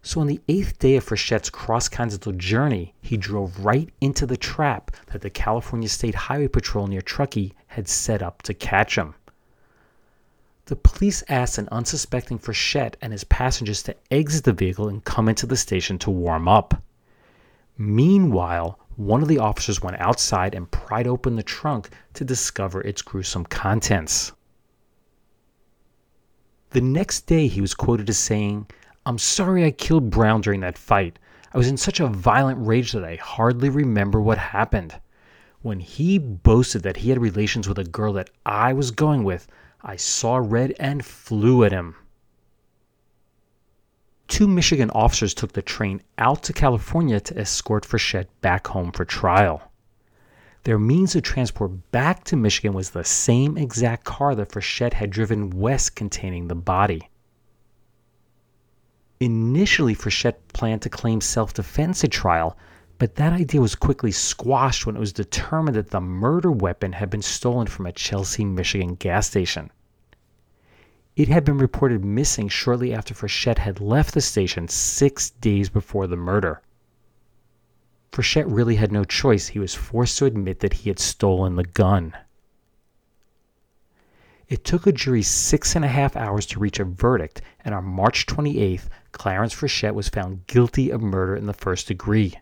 So 0.00 0.22
on 0.22 0.26
the 0.26 0.40
eighth 0.48 0.78
day 0.78 0.96
of 0.96 1.04
Frechette's 1.04 1.50
cross 1.50 1.86
continental 1.86 2.32
journey, 2.32 2.94
he 3.02 3.18
drove 3.18 3.64
right 3.64 3.90
into 4.00 4.24
the 4.24 4.38
trap 4.38 4.92
that 5.08 5.20
the 5.20 5.28
California 5.28 5.88
State 5.88 6.14
Highway 6.14 6.48
Patrol 6.48 6.86
near 6.86 7.02
Truckee 7.02 7.52
had 7.66 7.88
set 7.88 8.22
up 8.22 8.40
to 8.42 8.54
catch 8.54 8.96
him. 8.96 9.14
The 10.64 10.76
police 10.76 11.22
asked 11.28 11.58
an 11.58 11.68
unsuspecting 11.70 12.38
Frechette 12.38 12.94
and 13.02 13.12
his 13.12 13.24
passengers 13.24 13.82
to 13.82 13.96
exit 14.10 14.44
the 14.44 14.52
vehicle 14.54 14.88
and 14.88 15.04
come 15.04 15.28
into 15.28 15.46
the 15.46 15.56
station 15.56 15.98
to 15.98 16.10
warm 16.10 16.48
up. 16.48 16.82
Meanwhile, 17.76 18.78
one 18.98 19.22
of 19.22 19.28
the 19.28 19.38
officers 19.38 19.80
went 19.80 20.00
outside 20.00 20.56
and 20.56 20.72
pried 20.72 21.06
open 21.06 21.36
the 21.36 21.42
trunk 21.44 21.88
to 22.14 22.24
discover 22.24 22.80
its 22.80 23.00
gruesome 23.00 23.44
contents. 23.44 24.32
The 26.70 26.80
next 26.80 27.26
day, 27.26 27.46
he 27.46 27.60
was 27.60 27.74
quoted 27.74 28.10
as 28.10 28.18
saying, 28.18 28.66
I'm 29.06 29.18
sorry 29.18 29.64
I 29.64 29.70
killed 29.70 30.10
Brown 30.10 30.40
during 30.40 30.60
that 30.62 30.76
fight. 30.76 31.20
I 31.54 31.58
was 31.58 31.68
in 31.68 31.76
such 31.76 32.00
a 32.00 32.08
violent 32.08 32.58
rage 32.66 32.90
that 32.90 33.04
I 33.04 33.14
hardly 33.14 33.68
remember 33.68 34.20
what 34.20 34.36
happened. 34.36 35.00
When 35.62 35.78
he 35.78 36.18
boasted 36.18 36.82
that 36.82 36.96
he 36.96 37.10
had 37.10 37.22
relations 37.22 37.68
with 37.68 37.78
a 37.78 37.84
girl 37.84 38.12
that 38.14 38.30
I 38.44 38.72
was 38.72 38.90
going 38.90 39.22
with, 39.22 39.46
I 39.80 39.94
saw 39.94 40.38
red 40.38 40.74
and 40.80 41.04
flew 41.04 41.62
at 41.62 41.70
him 41.70 41.94
two 44.28 44.46
Michigan 44.46 44.90
officers 44.90 45.34
took 45.34 45.52
the 45.52 45.62
train 45.62 46.02
out 46.18 46.42
to 46.44 46.52
California 46.52 47.18
to 47.18 47.38
escort 47.38 47.84
Frechette 47.84 48.28
back 48.40 48.68
home 48.68 48.92
for 48.92 49.04
trial. 49.04 49.72
Their 50.64 50.78
means 50.78 51.16
of 51.16 51.22
transport 51.22 51.90
back 51.92 52.24
to 52.24 52.36
Michigan 52.36 52.74
was 52.74 52.90
the 52.90 53.04
same 53.04 53.56
exact 53.56 54.04
car 54.04 54.34
that 54.34 54.50
Frechette 54.50 54.92
had 54.92 55.10
driven 55.10 55.50
west 55.50 55.96
containing 55.96 56.48
the 56.48 56.54
body. 56.54 57.08
Initially, 59.20 59.94
Frechette 59.94 60.36
planned 60.52 60.82
to 60.82 60.90
claim 60.90 61.20
self 61.20 61.54
defense 61.54 62.04
at 62.04 62.12
trial, 62.12 62.56
but 62.98 63.16
that 63.16 63.32
idea 63.32 63.60
was 63.60 63.74
quickly 63.74 64.12
squashed 64.12 64.84
when 64.84 64.94
it 64.94 65.00
was 65.00 65.12
determined 65.12 65.76
that 65.76 65.90
the 65.90 66.00
murder 66.00 66.52
weapon 66.52 66.92
had 66.92 67.10
been 67.10 67.22
stolen 67.22 67.66
from 67.66 67.86
a 67.86 67.92
Chelsea, 67.92 68.44
Michigan 68.44 68.94
gas 68.94 69.26
station. 69.26 69.70
It 71.18 71.26
had 71.26 71.44
been 71.44 71.58
reported 71.58 72.04
missing 72.04 72.46
shortly 72.46 72.94
after 72.94 73.12
Frechette 73.12 73.58
had 73.58 73.80
left 73.80 74.14
the 74.14 74.20
station 74.20 74.68
six 74.68 75.30
days 75.30 75.68
before 75.68 76.06
the 76.06 76.16
murder. 76.16 76.62
Frechette 78.12 78.46
really 78.46 78.76
had 78.76 78.92
no 78.92 79.02
choice. 79.02 79.48
He 79.48 79.58
was 79.58 79.74
forced 79.74 80.16
to 80.18 80.26
admit 80.26 80.60
that 80.60 80.74
he 80.74 80.90
had 80.90 81.00
stolen 81.00 81.56
the 81.56 81.64
gun. 81.64 82.14
It 84.48 84.64
took 84.64 84.86
a 84.86 84.92
jury 84.92 85.22
six 85.22 85.74
and 85.74 85.84
a 85.84 85.88
half 85.88 86.14
hours 86.14 86.46
to 86.46 86.60
reach 86.60 86.78
a 86.78 86.84
verdict, 86.84 87.42
and 87.64 87.74
on 87.74 87.84
March 87.84 88.24
28th, 88.26 88.86
Clarence 89.10 89.52
Frechette 89.52 89.94
was 89.94 90.08
found 90.08 90.46
guilty 90.46 90.88
of 90.88 91.02
murder 91.02 91.34
in 91.34 91.46
the 91.46 91.52
first 91.52 91.88
degree. 91.88 92.38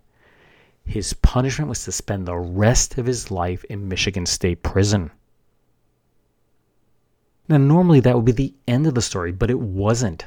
His 0.84 1.14
punishment 1.14 1.70
was 1.70 1.82
to 1.84 1.92
spend 1.92 2.28
the 2.28 2.36
rest 2.36 2.98
of 2.98 3.06
his 3.06 3.30
life 3.30 3.64
in 3.64 3.88
Michigan 3.88 4.26
State 4.26 4.62
Prison. 4.62 5.12
Now, 7.48 7.58
normally 7.58 8.00
that 8.00 8.16
would 8.16 8.24
be 8.24 8.32
the 8.32 8.54
end 8.66 8.86
of 8.86 8.94
the 8.94 9.02
story, 9.02 9.30
but 9.30 9.50
it 9.50 9.60
wasn't. 9.60 10.26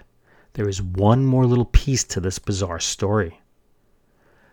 There 0.53 0.69
is 0.69 0.81
one 0.81 1.25
more 1.25 1.45
little 1.45 1.65
piece 1.65 2.03
to 2.05 2.21
this 2.21 2.39
bizarre 2.39 2.79
story. 2.79 3.41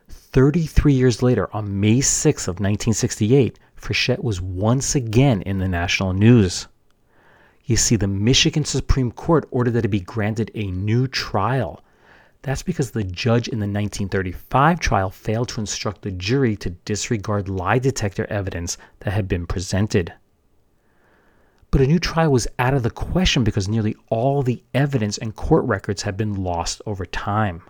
33 0.08 0.92
years 0.92 1.22
later, 1.22 1.48
on 1.54 1.80
May 1.80 2.00
6 2.00 2.42
of 2.48 2.56
1968, 2.56 3.58
Frechette 3.76 4.22
was 4.22 4.40
once 4.40 4.94
again 4.94 5.42
in 5.42 5.58
the 5.58 5.68
national 5.68 6.12
news. 6.12 6.66
You 7.64 7.76
see, 7.76 7.96
the 7.96 8.06
Michigan 8.06 8.64
Supreme 8.64 9.12
Court 9.12 9.46
ordered 9.50 9.72
that 9.72 9.84
it 9.84 9.88
be 9.88 10.00
granted 10.00 10.50
a 10.54 10.70
new 10.70 11.06
trial. 11.06 11.82
That's 12.42 12.62
because 12.62 12.90
the 12.90 13.04
judge 13.04 13.48
in 13.48 13.58
the 13.58 13.66
1935 13.66 14.78
trial 14.78 15.10
failed 15.10 15.48
to 15.50 15.60
instruct 15.60 16.02
the 16.02 16.12
jury 16.12 16.56
to 16.56 16.70
disregard 16.70 17.48
lie 17.48 17.78
detector 17.78 18.26
evidence 18.26 18.76
that 19.00 19.12
had 19.12 19.26
been 19.28 19.46
presented. 19.46 20.12
But 21.76 21.84
a 21.84 21.88
new 21.88 21.98
trial 21.98 22.32
was 22.32 22.48
out 22.58 22.72
of 22.72 22.82
the 22.84 22.90
question 22.90 23.44
because 23.44 23.68
nearly 23.68 23.96
all 24.08 24.42
the 24.42 24.62
evidence 24.72 25.18
and 25.18 25.36
court 25.36 25.62
records 25.66 26.00
had 26.00 26.16
been 26.16 26.42
lost 26.42 26.80
over 26.86 27.04
time. 27.04 27.60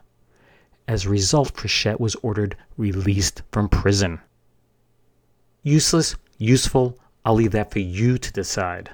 As 0.86 1.04
a 1.04 1.08
result, 1.08 1.54
Frechette 1.54 1.98
was 1.98 2.14
ordered 2.22 2.56
released 2.76 3.42
from 3.50 3.68
prison. 3.68 4.20
Useless, 5.64 6.14
useful, 6.38 7.00
I'll 7.24 7.34
leave 7.34 7.50
that 7.50 7.72
for 7.72 7.80
you 7.80 8.16
to 8.16 8.32
decide. 8.32 8.90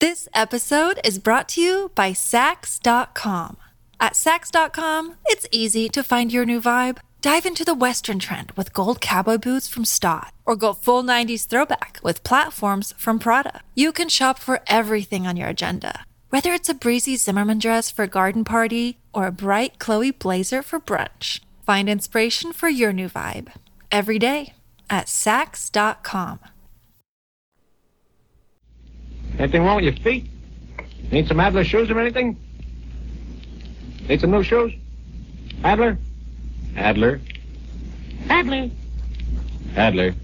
This 0.00 0.30
episode 0.32 0.98
is 1.04 1.18
brought 1.18 1.50
to 1.50 1.60
you 1.60 1.90
by 1.94 2.12
Saks.com. 2.12 3.58
At 4.00 4.14
Saks.com, 4.14 5.16
it's 5.26 5.46
easy 5.52 5.90
to 5.90 6.02
find 6.02 6.32
your 6.32 6.46
new 6.46 6.58
vibe. 6.62 7.00
Dive 7.22 7.46
into 7.46 7.64
the 7.64 7.72
Western 7.72 8.18
trend 8.18 8.50
with 8.56 8.72
gold 8.72 9.00
cowboy 9.00 9.38
boots 9.38 9.68
from 9.68 9.84
Staud, 9.84 10.32
or 10.44 10.56
go 10.56 10.72
full 10.72 11.04
90s 11.04 11.46
throwback 11.46 12.00
with 12.02 12.24
platforms 12.24 12.92
from 12.98 13.20
Prada. 13.20 13.60
You 13.76 13.92
can 13.92 14.08
shop 14.08 14.40
for 14.40 14.60
everything 14.66 15.24
on 15.24 15.36
your 15.36 15.46
agenda, 15.46 16.04
whether 16.30 16.52
it's 16.52 16.68
a 16.68 16.74
breezy 16.74 17.14
Zimmermann 17.14 17.60
dress 17.60 17.92
for 17.92 18.02
a 18.02 18.08
garden 18.08 18.42
party 18.42 18.98
or 19.14 19.28
a 19.28 19.30
bright 19.30 19.78
Chloe 19.78 20.10
blazer 20.10 20.62
for 20.62 20.80
brunch. 20.80 21.38
Find 21.64 21.88
inspiration 21.88 22.52
for 22.52 22.68
your 22.68 22.92
new 22.92 23.08
vibe 23.08 23.52
every 23.92 24.18
day 24.18 24.54
at 24.90 25.06
Saks.com. 25.06 26.40
Anything 29.38 29.62
wrong 29.62 29.76
with 29.76 29.84
your 29.84 30.02
feet? 30.02 30.26
Need 31.12 31.28
some 31.28 31.38
Adler 31.38 31.62
shoes 31.62 31.88
or 31.88 32.00
anything? 32.00 32.36
Need 34.08 34.20
some 34.20 34.32
new 34.32 34.42
shoes? 34.42 34.72
Adler? 35.62 35.98
Adler? 36.76 37.20
Adler? 38.28 38.70
Adler. 39.76 40.14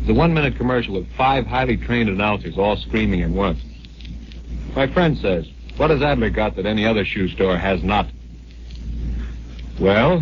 It's 0.00 0.10
a 0.10 0.14
one 0.14 0.34
minute 0.34 0.56
commercial 0.56 0.94
with 0.94 1.10
five 1.16 1.46
highly 1.46 1.76
trained 1.76 2.08
announcers 2.08 2.58
all 2.58 2.76
screaming 2.76 3.22
at 3.22 3.30
once. 3.30 3.60
My 4.74 4.86
friend 4.86 5.16
says, 5.18 5.48
What 5.76 5.90
has 5.90 6.02
Adler 6.02 6.30
got 6.30 6.56
that 6.56 6.66
any 6.66 6.84
other 6.84 7.04
shoe 7.04 7.28
store 7.28 7.56
has 7.56 7.82
not? 7.82 8.08
Well, 9.78 10.20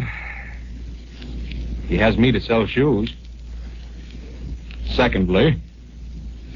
he 1.88 1.98
has 1.98 2.16
me 2.16 2.32
to 2.32 2.40
sell 2.40 2.66
shoes. 2.66 3.12
Secondly, 4.90 5.60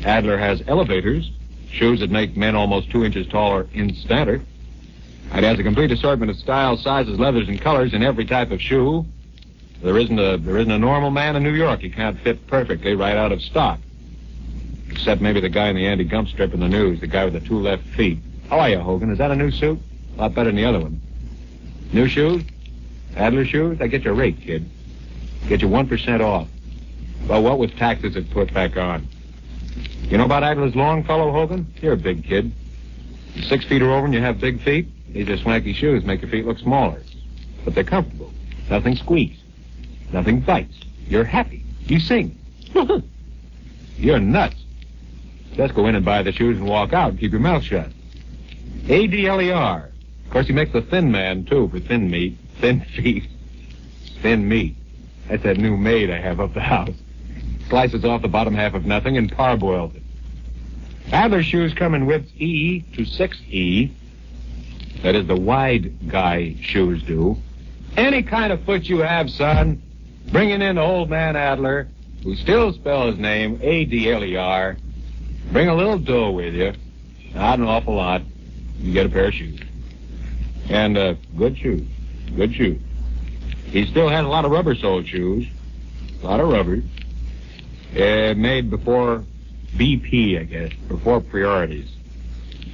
Adler 0.05 0.39
has 0.39 0.63
elevators, 0.67 1.31
shoes 1.71 2.01
that 2.01 2.11
make 2.11 2.37
men 2.37 2.55
almost 2.55 2.91
two 2.91 3.05
inches 3.05 3.27
taller 3.27 3.67
in 3.73 3.95
standard. 3.95 4.45
It 5.35 5.43
has 5.43 5.59
a 5.59 5.63
complete 5.63 5.91
assortment 5.91 6.31
of 6.31 6.37
styles, 6.37 6.83
sizes, 6.83 7.19
leathers, 7.19 7.49
and 7.49 7.61
colors 7.61 7.93
in 7.93 8.03
every 8.03 8.25
type 8.25 8.51
of 8.51 8.61
shoe. 8.63 9.05
There 9.83 9.99
isn't 9.99 10.19
a 10.19 10.37
there 10.39 10.57
isn't 10.59 10.71
a 10.71 10.79
normal 10.79 11.11
man 11.11 11.37
in 11.37 11.43
New 11.43 11.55
York 11.55 11.81
he 11.81 11.91
can't 11.91 12.19
fit 12.21 12.47
perfectly 12.47 12.95
right 12.95 13.17
out 13.17 13.33
of 13.33 13.43
stock. 13.43 13.79
Except 14.91 15.21
maybe 15.21 15.41
the 15.41 15.49
guy 15.49 15.69
in 15.69 15.77
the 15.77 15.87
Andy 15.87 16.05
Gump 16.05 16.29
strip 16.29 16.55
in 16.55 16.61
the 16.61 16.69
news, 16.69 17.01
the 17.01 17.07
guy 17.07 17.25
with 17.25 17.35
the 17.35 17.41
two 17.41 17.59
left 17.59 17.85
feet. 17.85 18.19
How 18.49 18.61
are 18.61 18.71
you, 18.71 18.79
Hogan? 18.79 19.11
Is 19.11 19.19
that 19.19 19.31
a 19.31 19.37
new 19.37 19.51
suit? 19.51 19.79
A 20.17 20.21
lot 20.23 20.35
better 20.35 20.49
than 20.49 20.57
the 20.57 20.65
other 20.65 20.81
one. 20.81 21.01
New 21.93 22.09
shoes? 22.09 22.43
Adler 23.17 23.45
shoes? 23.45 23.81
I 23.81 23.87
get 23.87 24.03
your 24.03 24.15
rate, 24.15 24.41
kid. 24.41 24.69
Get 25.49 25.63
you 25.63 25.69
1% 25.69 26.21
off. 26.21 26.49
Well, 27.29 27.43
what 27.43 27.59
with 27.59 27.77
taxes 27.77 28.17
it 28.17 28.31
put 28.31 28.53
back 28.55 28.77
on? 28.77 29.07
You 30.03 30.19
know 30.19 30.25
about 30.25 30.43
Adler's 30.43 30.77
Longfellow, 30.77 31.33
Hogan? 31.33 31.67
You're 31.83 31.95
a 31.95 31.99
big 31.99 32.25
kid. 32.25 32.53
Six 33.49 33.65
feet 33.65 33.83
or 33.83 33.93
over 33.93 34.07
and 34.07 34.15
you 34.15 34.21
have 34.21 34.41
big 34.41 34.63
feet. 34.63 34.89
These 35.13 35.29
are 35.29 35.37
swanky 35.37 35.73
shoes 35.73 36.05
make 36.05 36.23
your 36.23 36.31
feet 36.31 36.47
look 36.47 36.59
smaller. 36.59 37.03
But 37.65 37.75
they're 37.75 37.85
comfortable. 37.85 38.33
Nothing 38.71 38.97
squeaks. 38.97 39.39
Nothing 40.13 40.41
bites. 40.41 40.77
You're 41.09 41.25
happy. 41.25 41.65
You 41.87 42.01
sing. 42.01 42.39
Uh-huh. 42.75 43.01
You're 43.97 44.19
nuts. 44.19 44.57
Just 45.53 45.75
go 45.75 45.87
in 45.87 45.95
and 45.95 46.05
buy 46.05 46.23
the 46.23 46.33
shoes 46.33 46.59
and 46.59 46.69
walk 46.69 46.93
out 46.93 47.11
and 47.11 47.21
keep 47.21 47.33
your 47.33 47.41
mouth 47.41 47.63
shut. 47.63 47.91
A-D-L-E-R. 48.89 49.91
Of 50.25 50.31
course, 50.31 50.47
he 50.47 50.53
makes 50.53 50.73
the 50.73 50.83
thin 50.83 51.11
man, 51.11 51.45
too, 51.45 51.69
for 51.69 51.81
thin 51.81 52.11
meat. 52.11 52.39
Thin 52.61 52.81
feet. 52.81 53.29
Thin 54.23 54.49
meat. 54.49 54.77
That's 55.29 55.43
that 55.43 55.59
new 55.59 55.77
maid 55.77 56.11
I 56.11 56.19
have 56.19 56.41
up 56.41 56.55
the 56.55 56.61
house. 56.61 56.95
Slices 57.69 58.03
off 58.03 58.23
the 58.23 58.29
bottom 58.29 58.55
half 58.55 58.73
of 58.73 58.87
nothing 58.87 59.19
and 59.19 59.31
parboils 59.31 59.95
it. 59.95 60.03
Adler 61.13 61.43
shoes 61.43 61.75
come 61.75 61.95
in 61.95 62.07
widths 62.07 62.33
E 62.39 62.81
to 62.95 63.03
6E. 63.03 63.91
That 65.03 65.15
is, 65.15 65.27
the 65.27 65.37
wide 65.37 66.09
guy 66.09 66.57
shoes 66.63 67.03
do. 67.03 67.37
Any 67.97 68.23
kind 68.23 68.53
of 68.53 68.63
foot 68.65 68.89
you 68.89 68.99
have, 68.99 69.31
son, 69.31 69.83
bringing 70.33 70.63
in 70.63 70.79
old 70.79 71.11
man 71.11 71.37
Adler, 71.37 71.89
who 72.23 72.35
still 72.37 72.73
spells 72.73 73.13
his 73.13 73.19
name 73.19 73.59
A-D-L-E-R. 73.63 74.77
Bring 75.53 75.69
a 75.69 75.75
little 75.75 75.99
dough 75.99 76.31
with 76.31 76.55
you. 76.55 76.73
Not 77.35 77.59
an 77.59 77.67
awful 77.67 77.95
lot. 77.95 78.23
You 78.79 78.93
get 78.93 79.07
a 79.07 79.09
pair 79.09 79.27
of 79.27 79.35
shoes. 79.35 79.61
And, 80.69 80.99
uh, 80.99 81.15
good 81.37 81.57
shoes. 81.57 81.87
Good 82.35 82.55
shoes. 82.55 82.81
He 83.67 83.87
still 83.87 84.09
has 84.09 84.25
a 84.25 84.29
lot 84.29 84.45
of 84.45 84.51
rubber-soled 84.51 85.07
shoes. 85.07 85.47
A 86.23 86.27
lot 86.27 86.41
of 86.41 86.49
rubber. 86.49 86.83
Uh, 87.95 88.35
made 88.35 88.71
before 88.71 89.25
BP, 89.77 90.41
I 90.41 90.45
guess, 90.45 90.73
before 90.89 91.21
priorities. 91.21 91.89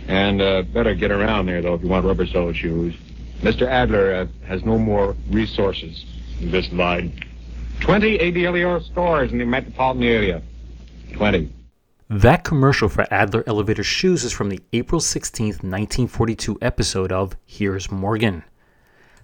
And 0.08 0.40
uh, 0.40 0.62
better 0.62 0.94
get 0.94 1.10
around 1.10 1.46
there, 1.46 1.60
though, 1.60 1.74
if 1.74 1.82
you 1.82 1.88
want 1.88 2.06
rubber-soled 2.06 2.56
shoes. 2.56 2.94
Mr. 3.40 3.66
Adler 3.66 4.14
uh, 4.14 4.26
has 4.46 4.64
no 4.64 4.78
more 4.78 5.16
resources 5.30 6.04
in 6.40 6.50
this 6.50 6.72
line. 6.72 7.12
20 7.82 8.18
ADLER 8.20 8.80
stores 8.80 9.32
in 9.32 9.38
the 9.38 9.44
metropolitan 9.44 10.04
area. 10.04 10.40
20. 11.14 11.52
That 12.10 12.44
commercial 12.44 12.88
for 12.88 13.12
Adler 13.12 13.42
Elevator 13.44 13.82
Shoes 13.82 14.22
is 14.22 14.32
from 14.32 14.50
the 14.50 14.60
April 14.72 15.00
16, 15.00 15.46
1942 15.46 16.58
episode 16.62 17.10
of 17.10 17.36
Here's 17.44 17.90
Morgan. 17.90 18.44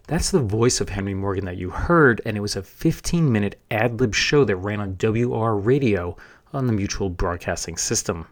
That's 0.09 0.33
the 0.33 0.41
voice 0.41 0.81
of 0.81 0.89
Henry 0.89 1.15
Morgan 1.15 1.45
that 1.45 1.57
you 1.57 1.71
heard, 1.71 2.21
and 2.27 2.37
it 2.37 2.41
was 2.41 2.57
a 2.57 2.63
15 2.63 3.31
minute 3.31 3.61
ad 3.71 4.01
lib 4.01 4.13
show 4.13 4.45
that 4.45 4.57
ran 4.57 4.81
on 4.81 4.97
WOR 5.01 5.57
radio 5.57 6.17
on 6.53 6.67
the 6.67 6.73
Mutual 6.73 7.11
Broadcasting 7.11 7.77
System. 7.77 8.27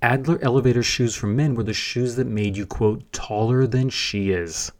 Adler 0.00 0.38
elevator 0.40 0.82
shoes 0.82 1.14
for 1.14 1.26
men 1.26 1.54
were 1.54 1.62
the 1.62 1.74
shoes 1.74 2.16
that 2.16 2.26
made 2.26 2.56
you, 2.56 2.64
quote, 2.64 3.12
taller 3.12 3.66
than 3.66 3.90
she 3.90 4.30
is. 4.30 4.72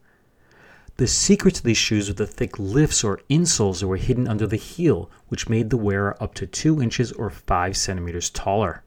The 0.98 1.06
secret 1.06 1.54
to 1.54 1.62
these 1.62 1.76
shoes 1.76 2.08
were 2.08 2.14
the 2.14 2.26
thick 2.26 2.58
lifts 2.58 3.04
or 3.04 3.20
insoles 3.30 3.78
that 3.78 3.86
were 3.86 3.98
hidden 3.98 4.26
under 4.26 4.48
the 4.48 4.56
heel, 4.56 5.08
which 5.28 5.48
made 5.48 5.70
the 5.70 5.76
wearer 5.76 6.20
up 6.20 6.34
to 6.34 6.46
2 6.46 6.82
inches 6.82 7.12
or 7.12 7.30
5 7.30 7.76
centimeters 7.76 8.30
taller. 8.30 8.82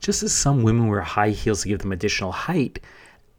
Just 0.00 0.22
as 0.22 0.34
some 0.34 0.62
women 0.62 0.86
wear 0.86 1.00
high 1.00 1.30
heels 1.30 1.62
to 1.62 1.68
give 1.68 1.78
them 1.78 1.92
additional 1.92 2.32
height, 2.32 2.80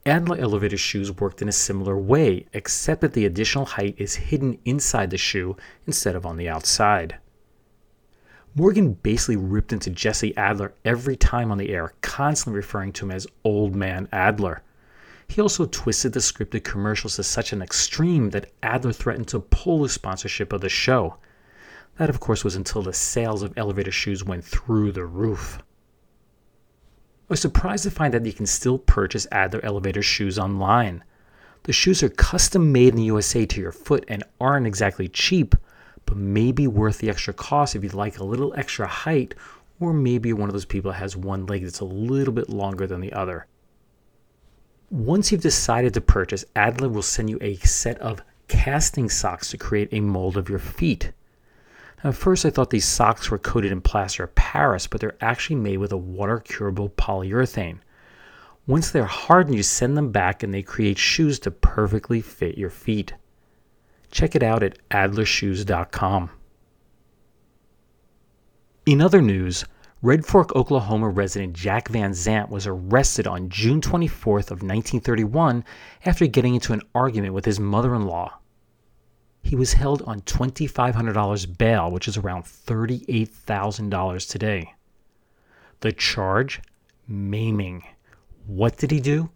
Adler 0.03 0.39
elevator 0.39 0.77
shoes 0.77 1.11
worked 1.11 1.43
in 1.43 1.47
a 1.47 1.51
similar 1.51 1.95
way, 1.95 2.47
except 2.53 3.01
that 3.01 3.13
the 3.13 3.27
additional 3.27 3.65
height 3.65 3.93
is 3.99 4.15
hidden 4.15 4.57
inside 4.65 5.11
the 5.11 5.17
shoe 5.19 5.55
instead 5.85 6.15
of 6.15 6.25
on 6.25 6.38
the 6.38 6.49
outside. 6.49 7.19
Morgan 8.55 8.93
basically 8.93 9.35
ripped 9.35 9.73
into 9.73 9.91
Jesse 9.91 10.35
Adler 10.35 10.73
every 10.83 11.15
time 11.15 11.51
on 11.51 11.59
the 11.59 11.69
air, 11.69 11.93
constantly 12.01 12.57
referring 12.57 12.93
to 12.93 13.05
him 13.05 13.11
as 13.11 13.27
Old 13.43 13.75
Man 13.75 14.09
Adler. 14.11 14.63
He 15.29 15.41
also 15.41 15.67
twisted 15.67 16.13
the 16.13 16.21
scripted 16.21 16.63
commercials 16.63 17.15
to 17.15 17.24
such 17.24 17.54
an 17.54 17.62
extreme 17.62 18.32
that 18.32 18.51
Adler 18.63 18.91
threatened 18.91 19.27
to 19.27 19.39
pull 19.39 19.84
the 19.84 19.89
sponsorship 19.89 20.51
of 20.51 20.62
the 20.62 20.69
show. 20.69 21.17
That, 21.97 22.10
of 22.10 22.19
course, 22.19 22.43
was 22.43 22.56
until 22.56 22.82
the 22.82 22.93
sales 22.93 23.43
of 23.43 23.54
elevator 23.56 23.91
shoes 23.91 24.23
went 24.23 24.43
through 24.43 24.91
the 24.91 25.06
roof. 25.06 25.60
I 27.30 27.34
was 27.34 27.41
surprised 27.41 27.84
to 27.84 27.91
find 27.91 28.12
that 28.15 28.25
you 28.25 28.34
can 28.34 28.47
still 28.47 28.80
purchase 28.80 29.27
Adler 29.32 29.63
elevator 29.63 30.01
shoes 30.01 30.39
online. 30.39 31.04
The 31.63 31.73
shoes 31.73 32.01
are 32.01 32.10
custom 32.10 32.71
made 32.71 32.89
in 32.89 32.95
the 32.95 33.04
USA 33.04 33.45
to 33.45 33.62
your 33.62 33.71
foot 33.71 34.06
and 34.08 34.23
aren't 34.41 34.65
exactly 34.65 35.08
cheap, 35.08 35.54
but 36.08 36.17
may 36.17 36.51
be 36.51 36.65
worth 36.65 36.97
the 36.97 37.10
extra 37.12 37.36
cost 37.36 37.75
if 37.75 37.84
you'd 37.84 37.93
like 37.93 38.17
a 38.17 38.23
little 38.23 38.56
extra 38.56 38.88
height, 38.88 39.36
or 39.80 39.93
maybe 39.93 40.30
you're 40.30 40.38
one 40.38 40.49
of 40.49 40.54
those 40.54 40.65
people 40.65 40.91
that 40.91 40.97
has 40.97 41.15
one 41.15 41.45
leg 41.45 41.62
that's 41.62 41.82
a 41.82 41.86
little 41.86 42.34
bit 42.34 42.49
longer 42.49 42.88
than 42.88 42.99
the 42.99 43.13
other. 43.13 43.45
Once 44.89 45.32
you've 45.32 45.41
decided 45.41 45.93
to 45.93 46.02
purchase, 46.02 46.45
Adler 46.56 46.89
will 46.89 47.04
send 47.04 47.30
you 47.30 47.38
a 47.41 47.56
set 47.58 47.97
of 47.99 48.23
casting 48.47 49.08
socks 49.08 49.52
to 49.52 49.58
create 49.58 49.89
a 49.91 49.99
mold 49.99 50.36
of 50.36 50.49
your 50.49 50.58
feet. 50.60 51.12
At 52.04 52.15
first, 52.15 52.45
I 52.45 52.49
thought 52.49 52.71
these 52.71 52.88
socks 52.88 53.30
were 53.30 53.38
coated 53.38 53.71
in 53.71 53.82
plaster 53.82 54.23
of 54.23 54.34
Paris, 54.34 54.88
but 54.88 54.99
they're 54.99 55.17
actually 55.21 55.58
made 55.58 55.78
with 55.78 55.91
a 55.91 55.97
water 55.97 56.39
curable 56.39 56.89
polyurethane. 56.89 57.80
Once 58.65 58.89
they're 58.89 59.06
hardened, 59.06 59.56
you 59.56 59.63
send 59.63 59.95
them 59.97 60.12
back 60.12 60.41
and 60.41 60.54
they 60.54 60.63
create 60.63 60.97
shoes 60.97 61.39
to 61.39 61.52
perfectly 61.52 62.21
fit 62.21 62.58
your 62.58 62.69
feet. 62.69 63.13
Check 64.12 64.36
it 64.36 64.41
out 64.43 64.63
at 64.63 64.78
adlershoes.com. 64.89 66.32
In 68.86 69.02
other 69.02 69.21
news, 69.21 69.65
Red 70.01 70.25
Fork, 70.25 70.55
Oklahoma 70.55 71.09
resident 71.09 71.51
Jack 71.51 71.89
Van 71.89 72.12
Zant 72.12 72.47
was 72.47 72.65
arrested 72.65 73.27
on 73.27 73.49
June 73.49 73.81
24th 73.81 74.49
of 74.49 74.63
1931 74.63 75.65
after 76.05 76.25
getting 76.25 76.55
into 76.55 76.71
an 76.71 76.81
argument 76.95 77.33
with 77.33 77.43
his 77.43 77.59
mother-in-law. 77.59 78.39
He 79.43 79.57
was 79.57 79.73
held 79.73 80.01
on 80.03 80.21
$2,500 80.21 81.57
bail, 81.57 81.91
which 81.91 82.07
is 82.07 82.15
around 82.15 82.45
$38,000 82.45 84.29
today. 84.29 84.73
The 85.81 85.91
charge? 85.91 86.62
Maiming. 87.05 87.83
What 88.47 88.77
did 88.77 88.91
he 88.91 89.01
do? 89.01 89.29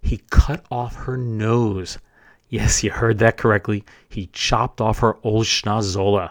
He 0.00 0.22
cut 0.30 0.64
off 0.70 0.94
her 0.96 1.18
nose. 1.18 1.98
Yes, 2.48 2.82
you 2.82 2.90
heard 2.90 3.18
that 3.18 3.36
correctly. 3.36 3.84
He 4.08 4.30
chopped 4.32 4.80
off 4.80 5.00
her 5.00 5.18
old 5.22 5.44
schnozola. 5.44 6.30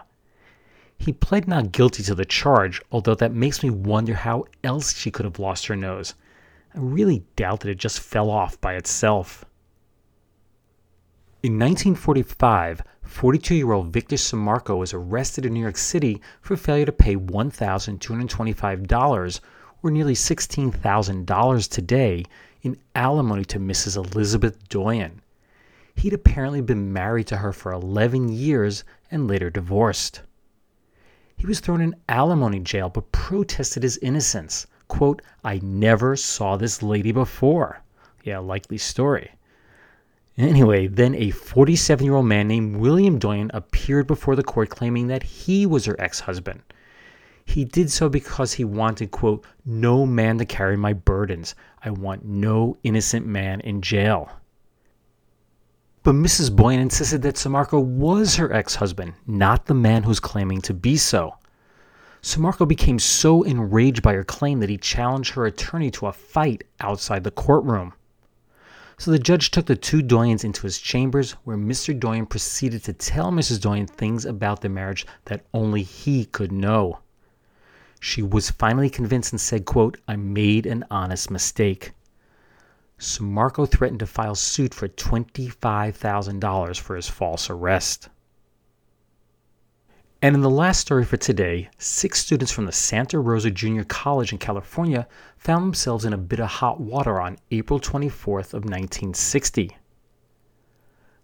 He 0.98 1.12
pled 1.12 1.46
not 1.46 1.72
guilty 1.72 2.02
to 2.04 2.14
the 2.14 2.24
charge, 2.24 2.80
although 2.90 3.14
that 3.14 3.32
makes 3.32 3.62
me 3.62 3.70
wonder 3.70 4.14
how 4.14 4.46
else 4.64 4.96
she 4.96 5.10
could 5.10 5.24
have 5.24 5.38
lost 5.38 5.66
her 5.66 5.76
nose. 5.76 6.14
I 6.74 6.78
really 6.78 7.24
doubt 7.36 7.60
that 7.60 7.70
it 7.70 7.78
just 7.78 8.00
fell 8.00 8.30
off 8.30 8.60
by 8.60 8.74
itself. 8.74 9.44
In 11.42 11.58
1945, 11.58 12.82
42 13.02 13.54
year 13.54 13.72
old 13.72 13.92
Victor 13.92 14.16
Samarco 14.16 14.76
was 14.76 14.92
arrested 14.92 15.46
in 15.46 15.54
New 15.54 15.60
York 15.60 15.76
City 15.76 16.20
for 16.40 16.56
failure 16.56 16.86
to 16.86 16.92
pay 16.92 17.14
$1,225, 17.14 19.40
or 19.82 19.90
nearly 19.90 20.14
$16,000 20.14 21.70
today, 21.70 22.24
in 22.62 22.78
alimony 22.94 23.44
to 23.44 23.60
Mrs. 23.60 23.96
Elizabeth 23.96 24.68
Doyen. 24.68 25.20
He'd 25.94 26.14
apparently 26.14 26.60
been 26.60 26.92
married 26.92 27.28
to 27.28 27.36
her 27.36 27.52
for 27.52 27.72
11 27.72 28.28
years 28.28 28.82
and 29.10 29.28
later 29.28 29.50
divorced. 29.50 30.22
He 31.36 31.46
was 31.46 31.60
thrown 31.60 31.80
in 31.80 31.96
alimony 32.08 32.60
jail 32.60 32.88
but 32.88 33.12
protested 33.12 33.82
his 33.82 33.98
innocence. 33.98 34.66
Quote, 34.88 35.20
I 35.44 35.60
never 35.62 36.16
saw 36.16 36.56
this 36.56 36.82
lady 36.82 37.12
before. 37.12 37.82
Yeah, 38.24 38.38
likely 38.38 38.78
story. 38.78 39.32
Anyway, 40.38 40.86
then 40.86 41.14
a 41.14 41.30
47 41.30 42.04
year 42.04 42.14
old 42.14 42.26
man 42.26 42.48
named 42.48 42.76
William 42.76 43.18
Doyen 43.18 43.50
appeared 43.54 44.06
before 44.06 44.36
the 44.36 44.42
court 44.42 44.70
claiming 44.70 45.06
that 45.06 45.22
he 45.22 45.66
was 45.66 45.84
her 45.84 45.96
ex 45.98 46.20
husband. 46.20 46.62
He 47.44 47.64
did 47.64 47.90
so 47.90 48.08
because 48.08 48.54
he 48.54 48.64
wanted, 48.64 49.12
quote, 49.12 49.46
no 49.64 50.04
man 50.04 50.38
to 50.38 50.44
carry 50.44 50.76
my 50.76 50.92
burdens. 50.92 51.54
I 51.82 51.90
want 51.90 52.24
no 52.24 52.76
innocent 52.82 53.24
man 53.24 53.60
in 53.60 53.82
jail. 53.82 54.30
But 56.06 56.14
Mrs. 56.14 56.54
Doyen 56.54 56.78
insisted 56.78 57.22
that 57.22 57.34
Samarco 57.34 57.82
was 57.82 58.36
her 58.36 58.52
ex 58.52 58.76
husband, 58.76 59.14
not 59.26 59.66
the 59.66 59.74
man 59.74 60.04
who's 60.04 60.20
claiming 60.20 60.60
to 60.60 60.72
be 60.72 60.96
so. 60.96 61.34
Samarco 62.22 62.64
became 62.64 63.00
so 63.00 63.42
enraged 63.42 64.02
by 64.02 64.12
her 64.12 64.22
claim 64.22 64.60
that 64.60 64.68
he 64.68 64.76
challenged 64.76 65.32
her 65.32 65.46
attorney 65.46 65.90
to 65.90 66.06
a 66.06 66.12
fight 66.12 66.62
outside 66.78 67.24
the 67.24 67.32
courtroom. 67.32 67.92
So 68.98 69.10
the 69.10 69.18
judge 69.18 69.50
took 69.50 69.66
the 69.66 69.74
two 69.74 70.00
Doyens 70.00 70.44
into 70.44 70.62
his 70.62 70.78
chambers, 70.78 71.32
where 71.42 71.56
Mr. 71.56 71.98
Doyen 71.98 72.26
proceeded 72.26 72.84
to 72.84 72.92
tell 72.92 73.32
Mrs. 73.32 73.60
Doyen 73.60 73.88
things 73.88 74.24
about 74.24 74.60
the 74.60 74.68
marriage 74.68 75.08
that 75.24 75.44
only 75.52 75.82
he 75.82 76.26
could 76.26 76.52
know. 76.52 77.00
She 77.98 78.22
was 78.22 78.52
finally 78.52 78.90
convinced 78.90 79.32
and 79.32 79.40
said, 79.40 79.64
quote, 79.64 79.98
I 80.06 80.14
made 80.14 80.66
an 80.66 80.84
honest 80.88 81.32
mistake. 81.32 81.94
Sammarco 82.98 83.68
threatened 83.68 84.00
to 84.00 84.06
file 84.06 84.34
suit 84.34 84.72
for 84.72 84.88
$25,000 84.88 86.80
for 86.80 86.96
his 86.96 87.08
false 87.08 87.50
arrest. 87.50 88.08
And 90.22 90.34
in 90.34 90.40
the 90.40 90.48
last 90.48 90.80
story 90.80 91.04
for 91.04 91.18
today, 91.18 91.68
six 91.76 92.20
students 92.20 92.50
from 92.50 92.64
the 92.64 92.72
Santa 92.72 93.20
Rosa 93.20 93.50
Junior 93.50 93.84
College 93.84 94.32
in 94.32 94.38
California 94.38 95.06
found 95.36 95.64
themselves 95.64 96.06
in 96.06 96.14
a 96.14 96.18
bit 96.18 96.40
of 96.40 96.48
hot 96.48 96.80
water 96.80 97.20
on 97.20 97.36
April 97.50 97.78
24th 97.78 98.54
of 98.54 98.64
1960. 98.64 99.76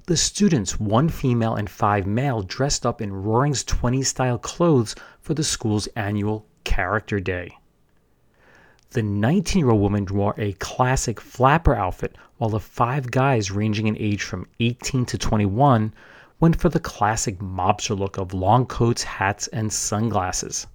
The 0.07 0.17
students, 0.17 0.79
one 0.79 1.09
female 1.09 1.55
and 1.55 1.71
five 1.71 2.07
male, 2.07 2.43
dressed 2.43 2.85
up 2.85 3.01
in 3.01 3.13
Roaring's 3.13 3.65
20s 3.65 4.07
style 4.07 4.39
clothes 4.39 4.95
for 5.21 5.33
the 5.33 5.45
school's 5.45 5.87
annual 5.97 6.45
Character 6.65 7.19
Day. 7.19 7.57
The 8.93 9.03
19 9.03 9.61
year 9.61 9.71
old 9.71 9.81
woman 9.81 10.05
wore 10.05 10.35
a 10.37 10.53
classic 10.53 11.19
flapper 11.19 11.75
outfit, 11.75 12.15
while 12.37 12.51
the 12.51 12.61
five 12.61 13.11
guys, 13.11 13.51
ranging 13.51 13.87
in 13.87 13.97
age 13.97 14.23
from 14.23 14.47
18 14.61 15.07
to 15.07 15.17
21, 15.17 15.95
went 16.39 16.61
for 16.61 16.69
the 16.69 16.79
classic 16.79 17.39
mobster 17.39 17.99
look 17.99 18.19
of 18.19 18.35
long 18.35 18.67
coats, 18.67 19.03
hats, 19.03 19.47
and 19.47 19.73
sunglasses. 19.73 20.67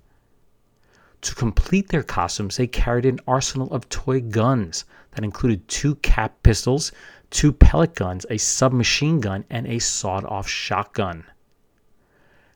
To 1.21 1.35
complete 1.35 1.89
their 1.89 2.01
costumes, 2.01 2.57
they 2.57 2.65
carried 2.65 3.05
an 3.05 3.19
arsenal 3.27 3.71
of 3.71 3.87
toy 3.87 4.19
guns 4.19 4.85
that 5.11 5.23
included 5.23 5.67
two 5.67 5.93
cap 5.97 6.41
pistols, 6.41 6.91
two 7.29 7.53
pellet 7.53 7.93
guns, 7.93 8.25
a 8.31 8.39
submachine 8.39 9.21
gun, 9.21 9.45
and 9.51 9.67
a 9.67 9.77
sawed 9.77 10.25
off 10.25 10.47
shotgun. 10.47 11.23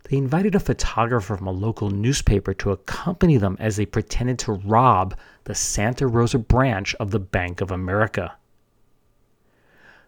They 0.10 0.18
invited 0.18 0.56
a 0.56 0.60
photographer 0.60 1.38
from 1.38 1.48
a 1.48 1.52
local 1.52 1.90
newspaper 1.90 2.54
to 2.56 2.72
accompany 2.72 3.38
them 3.38 3.58
as 3.60 3.78
they 3.78 3.86
pretended 3.86 4.40
to 4.40 4.54
rob 4.54 5.18
the 5.44 5.56
Santa 5.56 6.08
Rosa 6.08 6.40
branch 6.40 6.96
of 6.96 7.12
the 7.12 7.20
Bank 7.20 7.62
of 7.62 7.72
America 7.72 8.36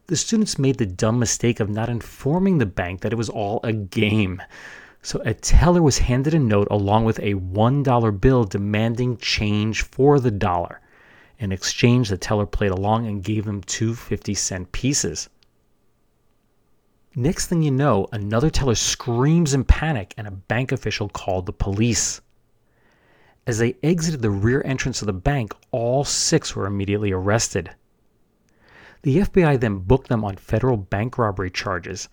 the 0.07 0.17
students 0.17 0.59
made 0.59 0.77
the 0.77 0.85
dumb 0.85 1.17
mistake 1.17 1.61
of 1.61 1.69
not 1.69 1.87
informing 1.87 2.57
the 2.57 2.65
bank 2.65 3.01
that 3.01 3.13
it 3.13 3.17
was 3.17 3.29
all 3.29 3.61
a 3.63 3.71
game. 3.71 4.41
So 5.01 5.21
a 5.23 5.33
teller 5.33 5.81
was 5.81 5.97
handed 5.97 6.33
a 6.33 6.39
note 6.39 6.67
along 6.69 7.05
with 7.05 7.19
a 7.19 7.35
$1 7.35 8.21
bill 8.21 8.43
demanding 8.43 9.17
change 9.17 9.83
for 9.83 10.19
the 10.19 10.31
dollar. 10.31 10.81
In 11.39 11.51
exchange, 11.51 12.09
the 12.09 12.17
teller 12.17 12.45
played 12.45 12.71
along 12.71 13.07
and 13.07 13.23
gave 13.23 13.45
them 13.45 13.61
two 13.61 13.95
50 13.95 14.33
cent 14.33 14.71
pieces. 14.73 15.29
Next 17.15 17.45
thing 17.45 17.61
you 17.61 17.69
know, 17.69 18.07
another 18.11 18.49
teller 18.49 18.73
screams 18.73 19.53
in 19.53 19.65
panic 19.65 20.15
and 20.17 20.25
a 20.25 20.31
bank 20.31 20.71
official 20.71 21.09
called 21.09 21.45
the 21.45 21.53
police. 21.53 22.21
As 23.45 23.59
they 23.59 23.75
exited 23.83 24.23
the 24.23 24.31
rear 24.31 24.63
entrance 24.65 24.99
of 25.03 25.05
the 25.05 25.13
bank, 25.13 25.53
all 25.69 26.03
six 26.03 26.55
were 26.55 26.65
immediately 26.65 27.11
arrested. 27.11 27.69
The 29.03 29.17
FBI 29.19 29.59
then 29.59 29.79
booked 29.79 30.07
them 30.07 30.23
on 30.23 30.37
federal 30.37 30.75
bank 30.75 31.19
robbery 31.19 31.51
charges. 31.51 32.09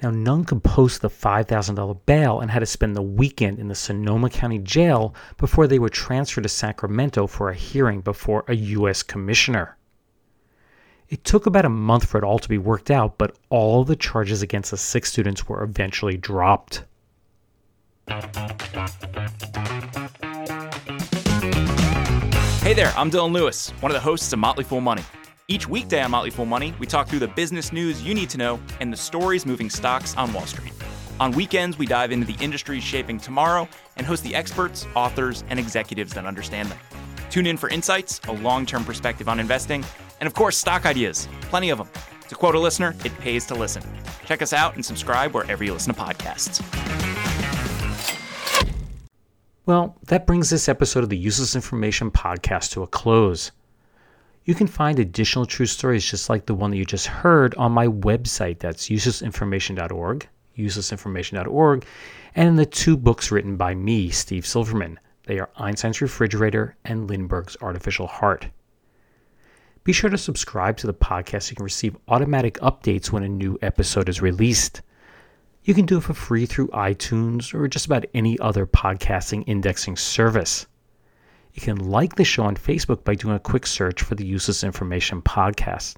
Now, 0.00 0.10
none 0.10 0.44
could 0.44 0.62
post 0.62 1.02
the 1.02 1.10
$5,000 1.10 2.06
bail 2.06 2.40
and 2.40 2.52
had 2.52 2.60
to 2.60 2.66
spend 2.66 2.94
the 2.94 3.02
weekend 3.02 3.58
in 3.58 3.66
the 3.66 3.74
Sonoma 3.74 4.30
County 4.30 4.60
Jail 4.60 5.12
before 5.38 5.66
they 5.66 5.80
were 5.80 5.88
transferred 5.88 6.42
to 6.44 6.48
Sacramento 6.48 7.26
for 7.26 7.50
a 7.50 7.54
hearing 7.54 8.00
before 8.00 8.44
a 8.46 8.54
U.S. 8.54 9.02
commissioner. 9.02 9.76
It 11.10 11.24
took 11.24 11.46
about 11.46 11.64
a 11.64 11.68
month 11.68 12.06
for 12.06 12.18
it 12.18 12.24
all 12.24 12.38
to 12.38 12.48
be 12.48 12.56
worked 12.56 12.88
out, 12.88 13.18
but 13.18 13.36
all 13.48 13.82
the 13.82 13.96
charges 13.96 14.42
against 14.42 14.70
the 14.70 14.76
six 14.76 15.10
students 15.10 15.48
were 15.48 15.64
eventually 15.64 16.16
dropped. 16.16 16.84
Hey 22.62 22.74
there, 22.74 22.92
I'm 22.96 23.10
Dylan 23.10 23.32
Lewis, 23.32 23.70
one 23.80 23.90
of 23.90 23.94
the 23.94 24.00
hosts 24.00 24.32
of 24.32 24.38
Motley 24.38 24.62
Fool 24.62 24.80
Money. 24.80 25.02
Each 25.48 25.68
weekday 25.68 26.00
on 26.00 26.12
Motley 26.12 26.30
Fool 26.30 26.46
Money, 26.46 26.74
we 26.78 26.86
talk 26.86 27.08
through 27.08 27.18
the 27.18 27.26
business 27.26 27.72
news 27.72 28.00
you 28.04 28.14
need 28.14 28.30
to 28.30 28.38
know 28.38 28.60
and 28.78 28.92
the 28.92 28.96
stories 28.96 29.44
moving 29.44 29.68
stocks 29.68 30.16
on 30.16 30.32
Wall 30.32 30.46
Street. 30.46 30.72
On 31.18 31.32
weekends, 31.32 31.76
we 31.76 31.86
dive 31.86 32.12
into 32.12 32.24
the 32.24 32.36
industries 32.40 32.84
shaping 32.84 33.18
tomorrow 33.18 33.68
and 33.96 34.06
host 34.06 34.22
the 34.22 34.36
experts, 34.36 34.86
authors, 34.94 35.42
and 35.48 35.58
executives 35.58 36.14
that 36.14 36.24
understand 36.24 36.68
them. 36.68 36.78
Tune 37.30 37.46
in 37.46 37.56
for 37.56 37.68
insights, 37.68 38.20
a 38.28 38.32
long 38.32 38.64
term 38.64 38.84
perspective 38.84 39.28
on 39.28 39.40
investing, 39.40 39.84
and 40.20 40.26
of 40.26 40.34
course, 40.34 40.56
stock 40.56 40.86
ideas. 40.86 41.28
Plenty 41.42 41.70
of 41.70 41.78
them. 41.78 41.88
To 42.28 42.34
quote 42.36 42.54
a 42.54 42.60
listener, 42.60 42.94
it 43.04 43.18
pays 43.18 43.44
to 43.46 43.54
listen. 43.54 43.82
Check 44.24 44.42
us 44.42 44.52
out 44.52 44.76
and 44.76 44.84
subscribe 44.84 45.34
wherever 45.34 45.64
you 45.64 45.72
listen 45.72 45.92
to 45.92 46.00
podcasts. 46.00 46.60
Well, 49.66 49.96
that 50.06 50.26
brings 50.26 50.50
this 50.50 50.68
episode 50.68 51.04
of 51.04 51.10
the 51.10 51.16
Useless 51.16 51.54
Information 51.54 52.10
Podcast 52.10 52.70
to 52.72 52.82
a 52.82 52.86
close. 52.86 53.52
You 54.44 54.54
can 54.54 54.66
find 54.66 54.98
additional 54.98 55.46
true 55.46 55.66
stories 55.66 56.08
just 56.08 56.30
like 56.30 56.46
the 56.46 56.54
one 56.54 56.70
that 56.70 56.76
you 56.76 56.84
just 56.84 57.06
heard 57.06 57.54
on 57.56 57.72
my 57.72 57.86
website. 57.86 58.58
That's 58.58 58.88
uselessinformation.org, 58.88 60.28
uselessinformation.org, 60.56 61.84
and 62.34 62.48
in 62.48 62.56
the 62.56 62.66
two 62.66 62.96
books 62.96 63.30
written 63.30 63.56
by 63.56 63.74
me, 63.74 64.10
Steve 64.10 64.46
Silverman. 64.46 64.98
They 65.24 65.38
are 65.38 65.50
Einstein's 65.56 66.00
Refrigerator 66.00 66.76
and 66.84 67.08
Lindbergh's 67.08 67.56
Artificial 67.60 68.06
Heart. 68.06 68.46
Be 69.82 69.92
sure 69.92 70.10
to 70.10 70.18
subscribe 70.18 70.76
to 70.78 70.86
the 70.86 70.94
podcast 70.94 71.44
so 71.44 71.50
you 71.50 71.56
can 71.56 71.64
receive 71.64 71.96
automatic 72.08 72.58
updates 72.58 73.10
when 73.10 73.22
a 73.22 73.28
new 73.28 73.58
episode 73.62 74.10
is 74.10 74.20
released. 74.20 74.82
You 75.64 75.72
can 75.72 75.86
do 75.86 75.96
it 75.96 76.02
for 76.02 76.12
free 76.12 76.44
through 76.44 76.68
iTunes 76.68 77.54
or 77.54 77.66
just 77.66 77.86
about 77.86 78.04
any 78.12 78.38
other 78.40 78.66
podcasting 78.66 79.42
indexing 79.46 79.96
service. 79.96 80.66
You 81.54 81.62
can 81.62 81.78
like 81.78 82.16
the 82.16 82.24
show 82.24 82.42
on 82.42 82.56
Facebook 82.56 83.04
by 83.04 83.14
doing 83.14 83.34
a 83.34 83.40
quick 83.40 83.66
search 83.66 84.02
for 84.02 84.14
the 84.14 84.26
Useless 84.26 84.62
Information 84.64 85.22
Podcast. 85.22 85.96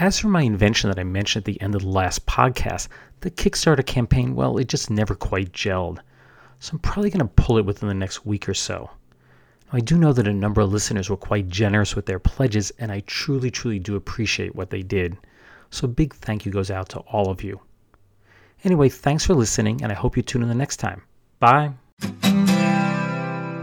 As 0.00 0.18
for 0.18 0.28
my 0.28 0.42
invention 0.42 0.90
that 0.90 0.98
I 0.98 1.04
mentioned 1.04 1.42
at 1.42 1.46
the 1.46 1.60
end 1.60 1.76
of 1.76 1.82
the 1.82 1.88
last 1.88 2.26
podcast, 2.26 2.88
the 3.20 3.30
Kickstarter 3.30 3.86
campaign, 3.86 4.34
well, 4.34 4.58
it 4.58 4.66
just 4.66 4.90
never 4.90 5.14
quite 5.14 5.52
gelled. 5.52 5.98
So 6.58 6.72
I'm 6.72 6.80
probably 6.80 7.10
going 7.10 7.20
to 7.26 7.34
pull 7.34 7.58
it 7.58 7.64
within 7.64 7.88
the 7.88 7.94
next 7.94 8.26
week 8.26 8.48
or 8.48 8.54
so. 8.54 8.90
I 9.72 9.80
do 9.80 9.96
know 9.96 10.12
that 10.12 10.26
a 10.26 10.32
number 10.32 10.60
of 10.60 10.72
listeners 10.72 11.08
were 11.08 11.16
quite 11.16 11.48
generous 11.48 11.94
with 11.94 12.06
their 12.06 12.18
pledges, 12.18 12.72
and 12.78 12.90
I 12.90 13.00
truly, 13.06 13.50
truly 13.50 13.78
do 13.78 13.94
appreciate 13.94 14.56
what 14.56 14.70
they 14.70 14.82
did. 14.82 15.16
So 15.70 15.84
a 15.84 15.88
big 15.88 16.14
thank 16.14 16.44
you 16.44 16.50
goes 16.50 16.70
out 16.70 16.88
to 16.90 16.98
all 17.00 17.30
of 17.30 17.42
you. 17.42 17.60
Anyway, 18.64 18.88
thanks 18.88 19.24
for 19.24 19.34
listening, 19.34 19.82
and 19.82 19.92
I 19.92 19.94
hope 19.94 20.16
you 20.16 20.22
tune 20.22 20.42
in 20.42 20.48
the 20.48 20.54
next 20.54 20.78
time. 20.78 21.02
Bye. 21.38 21.72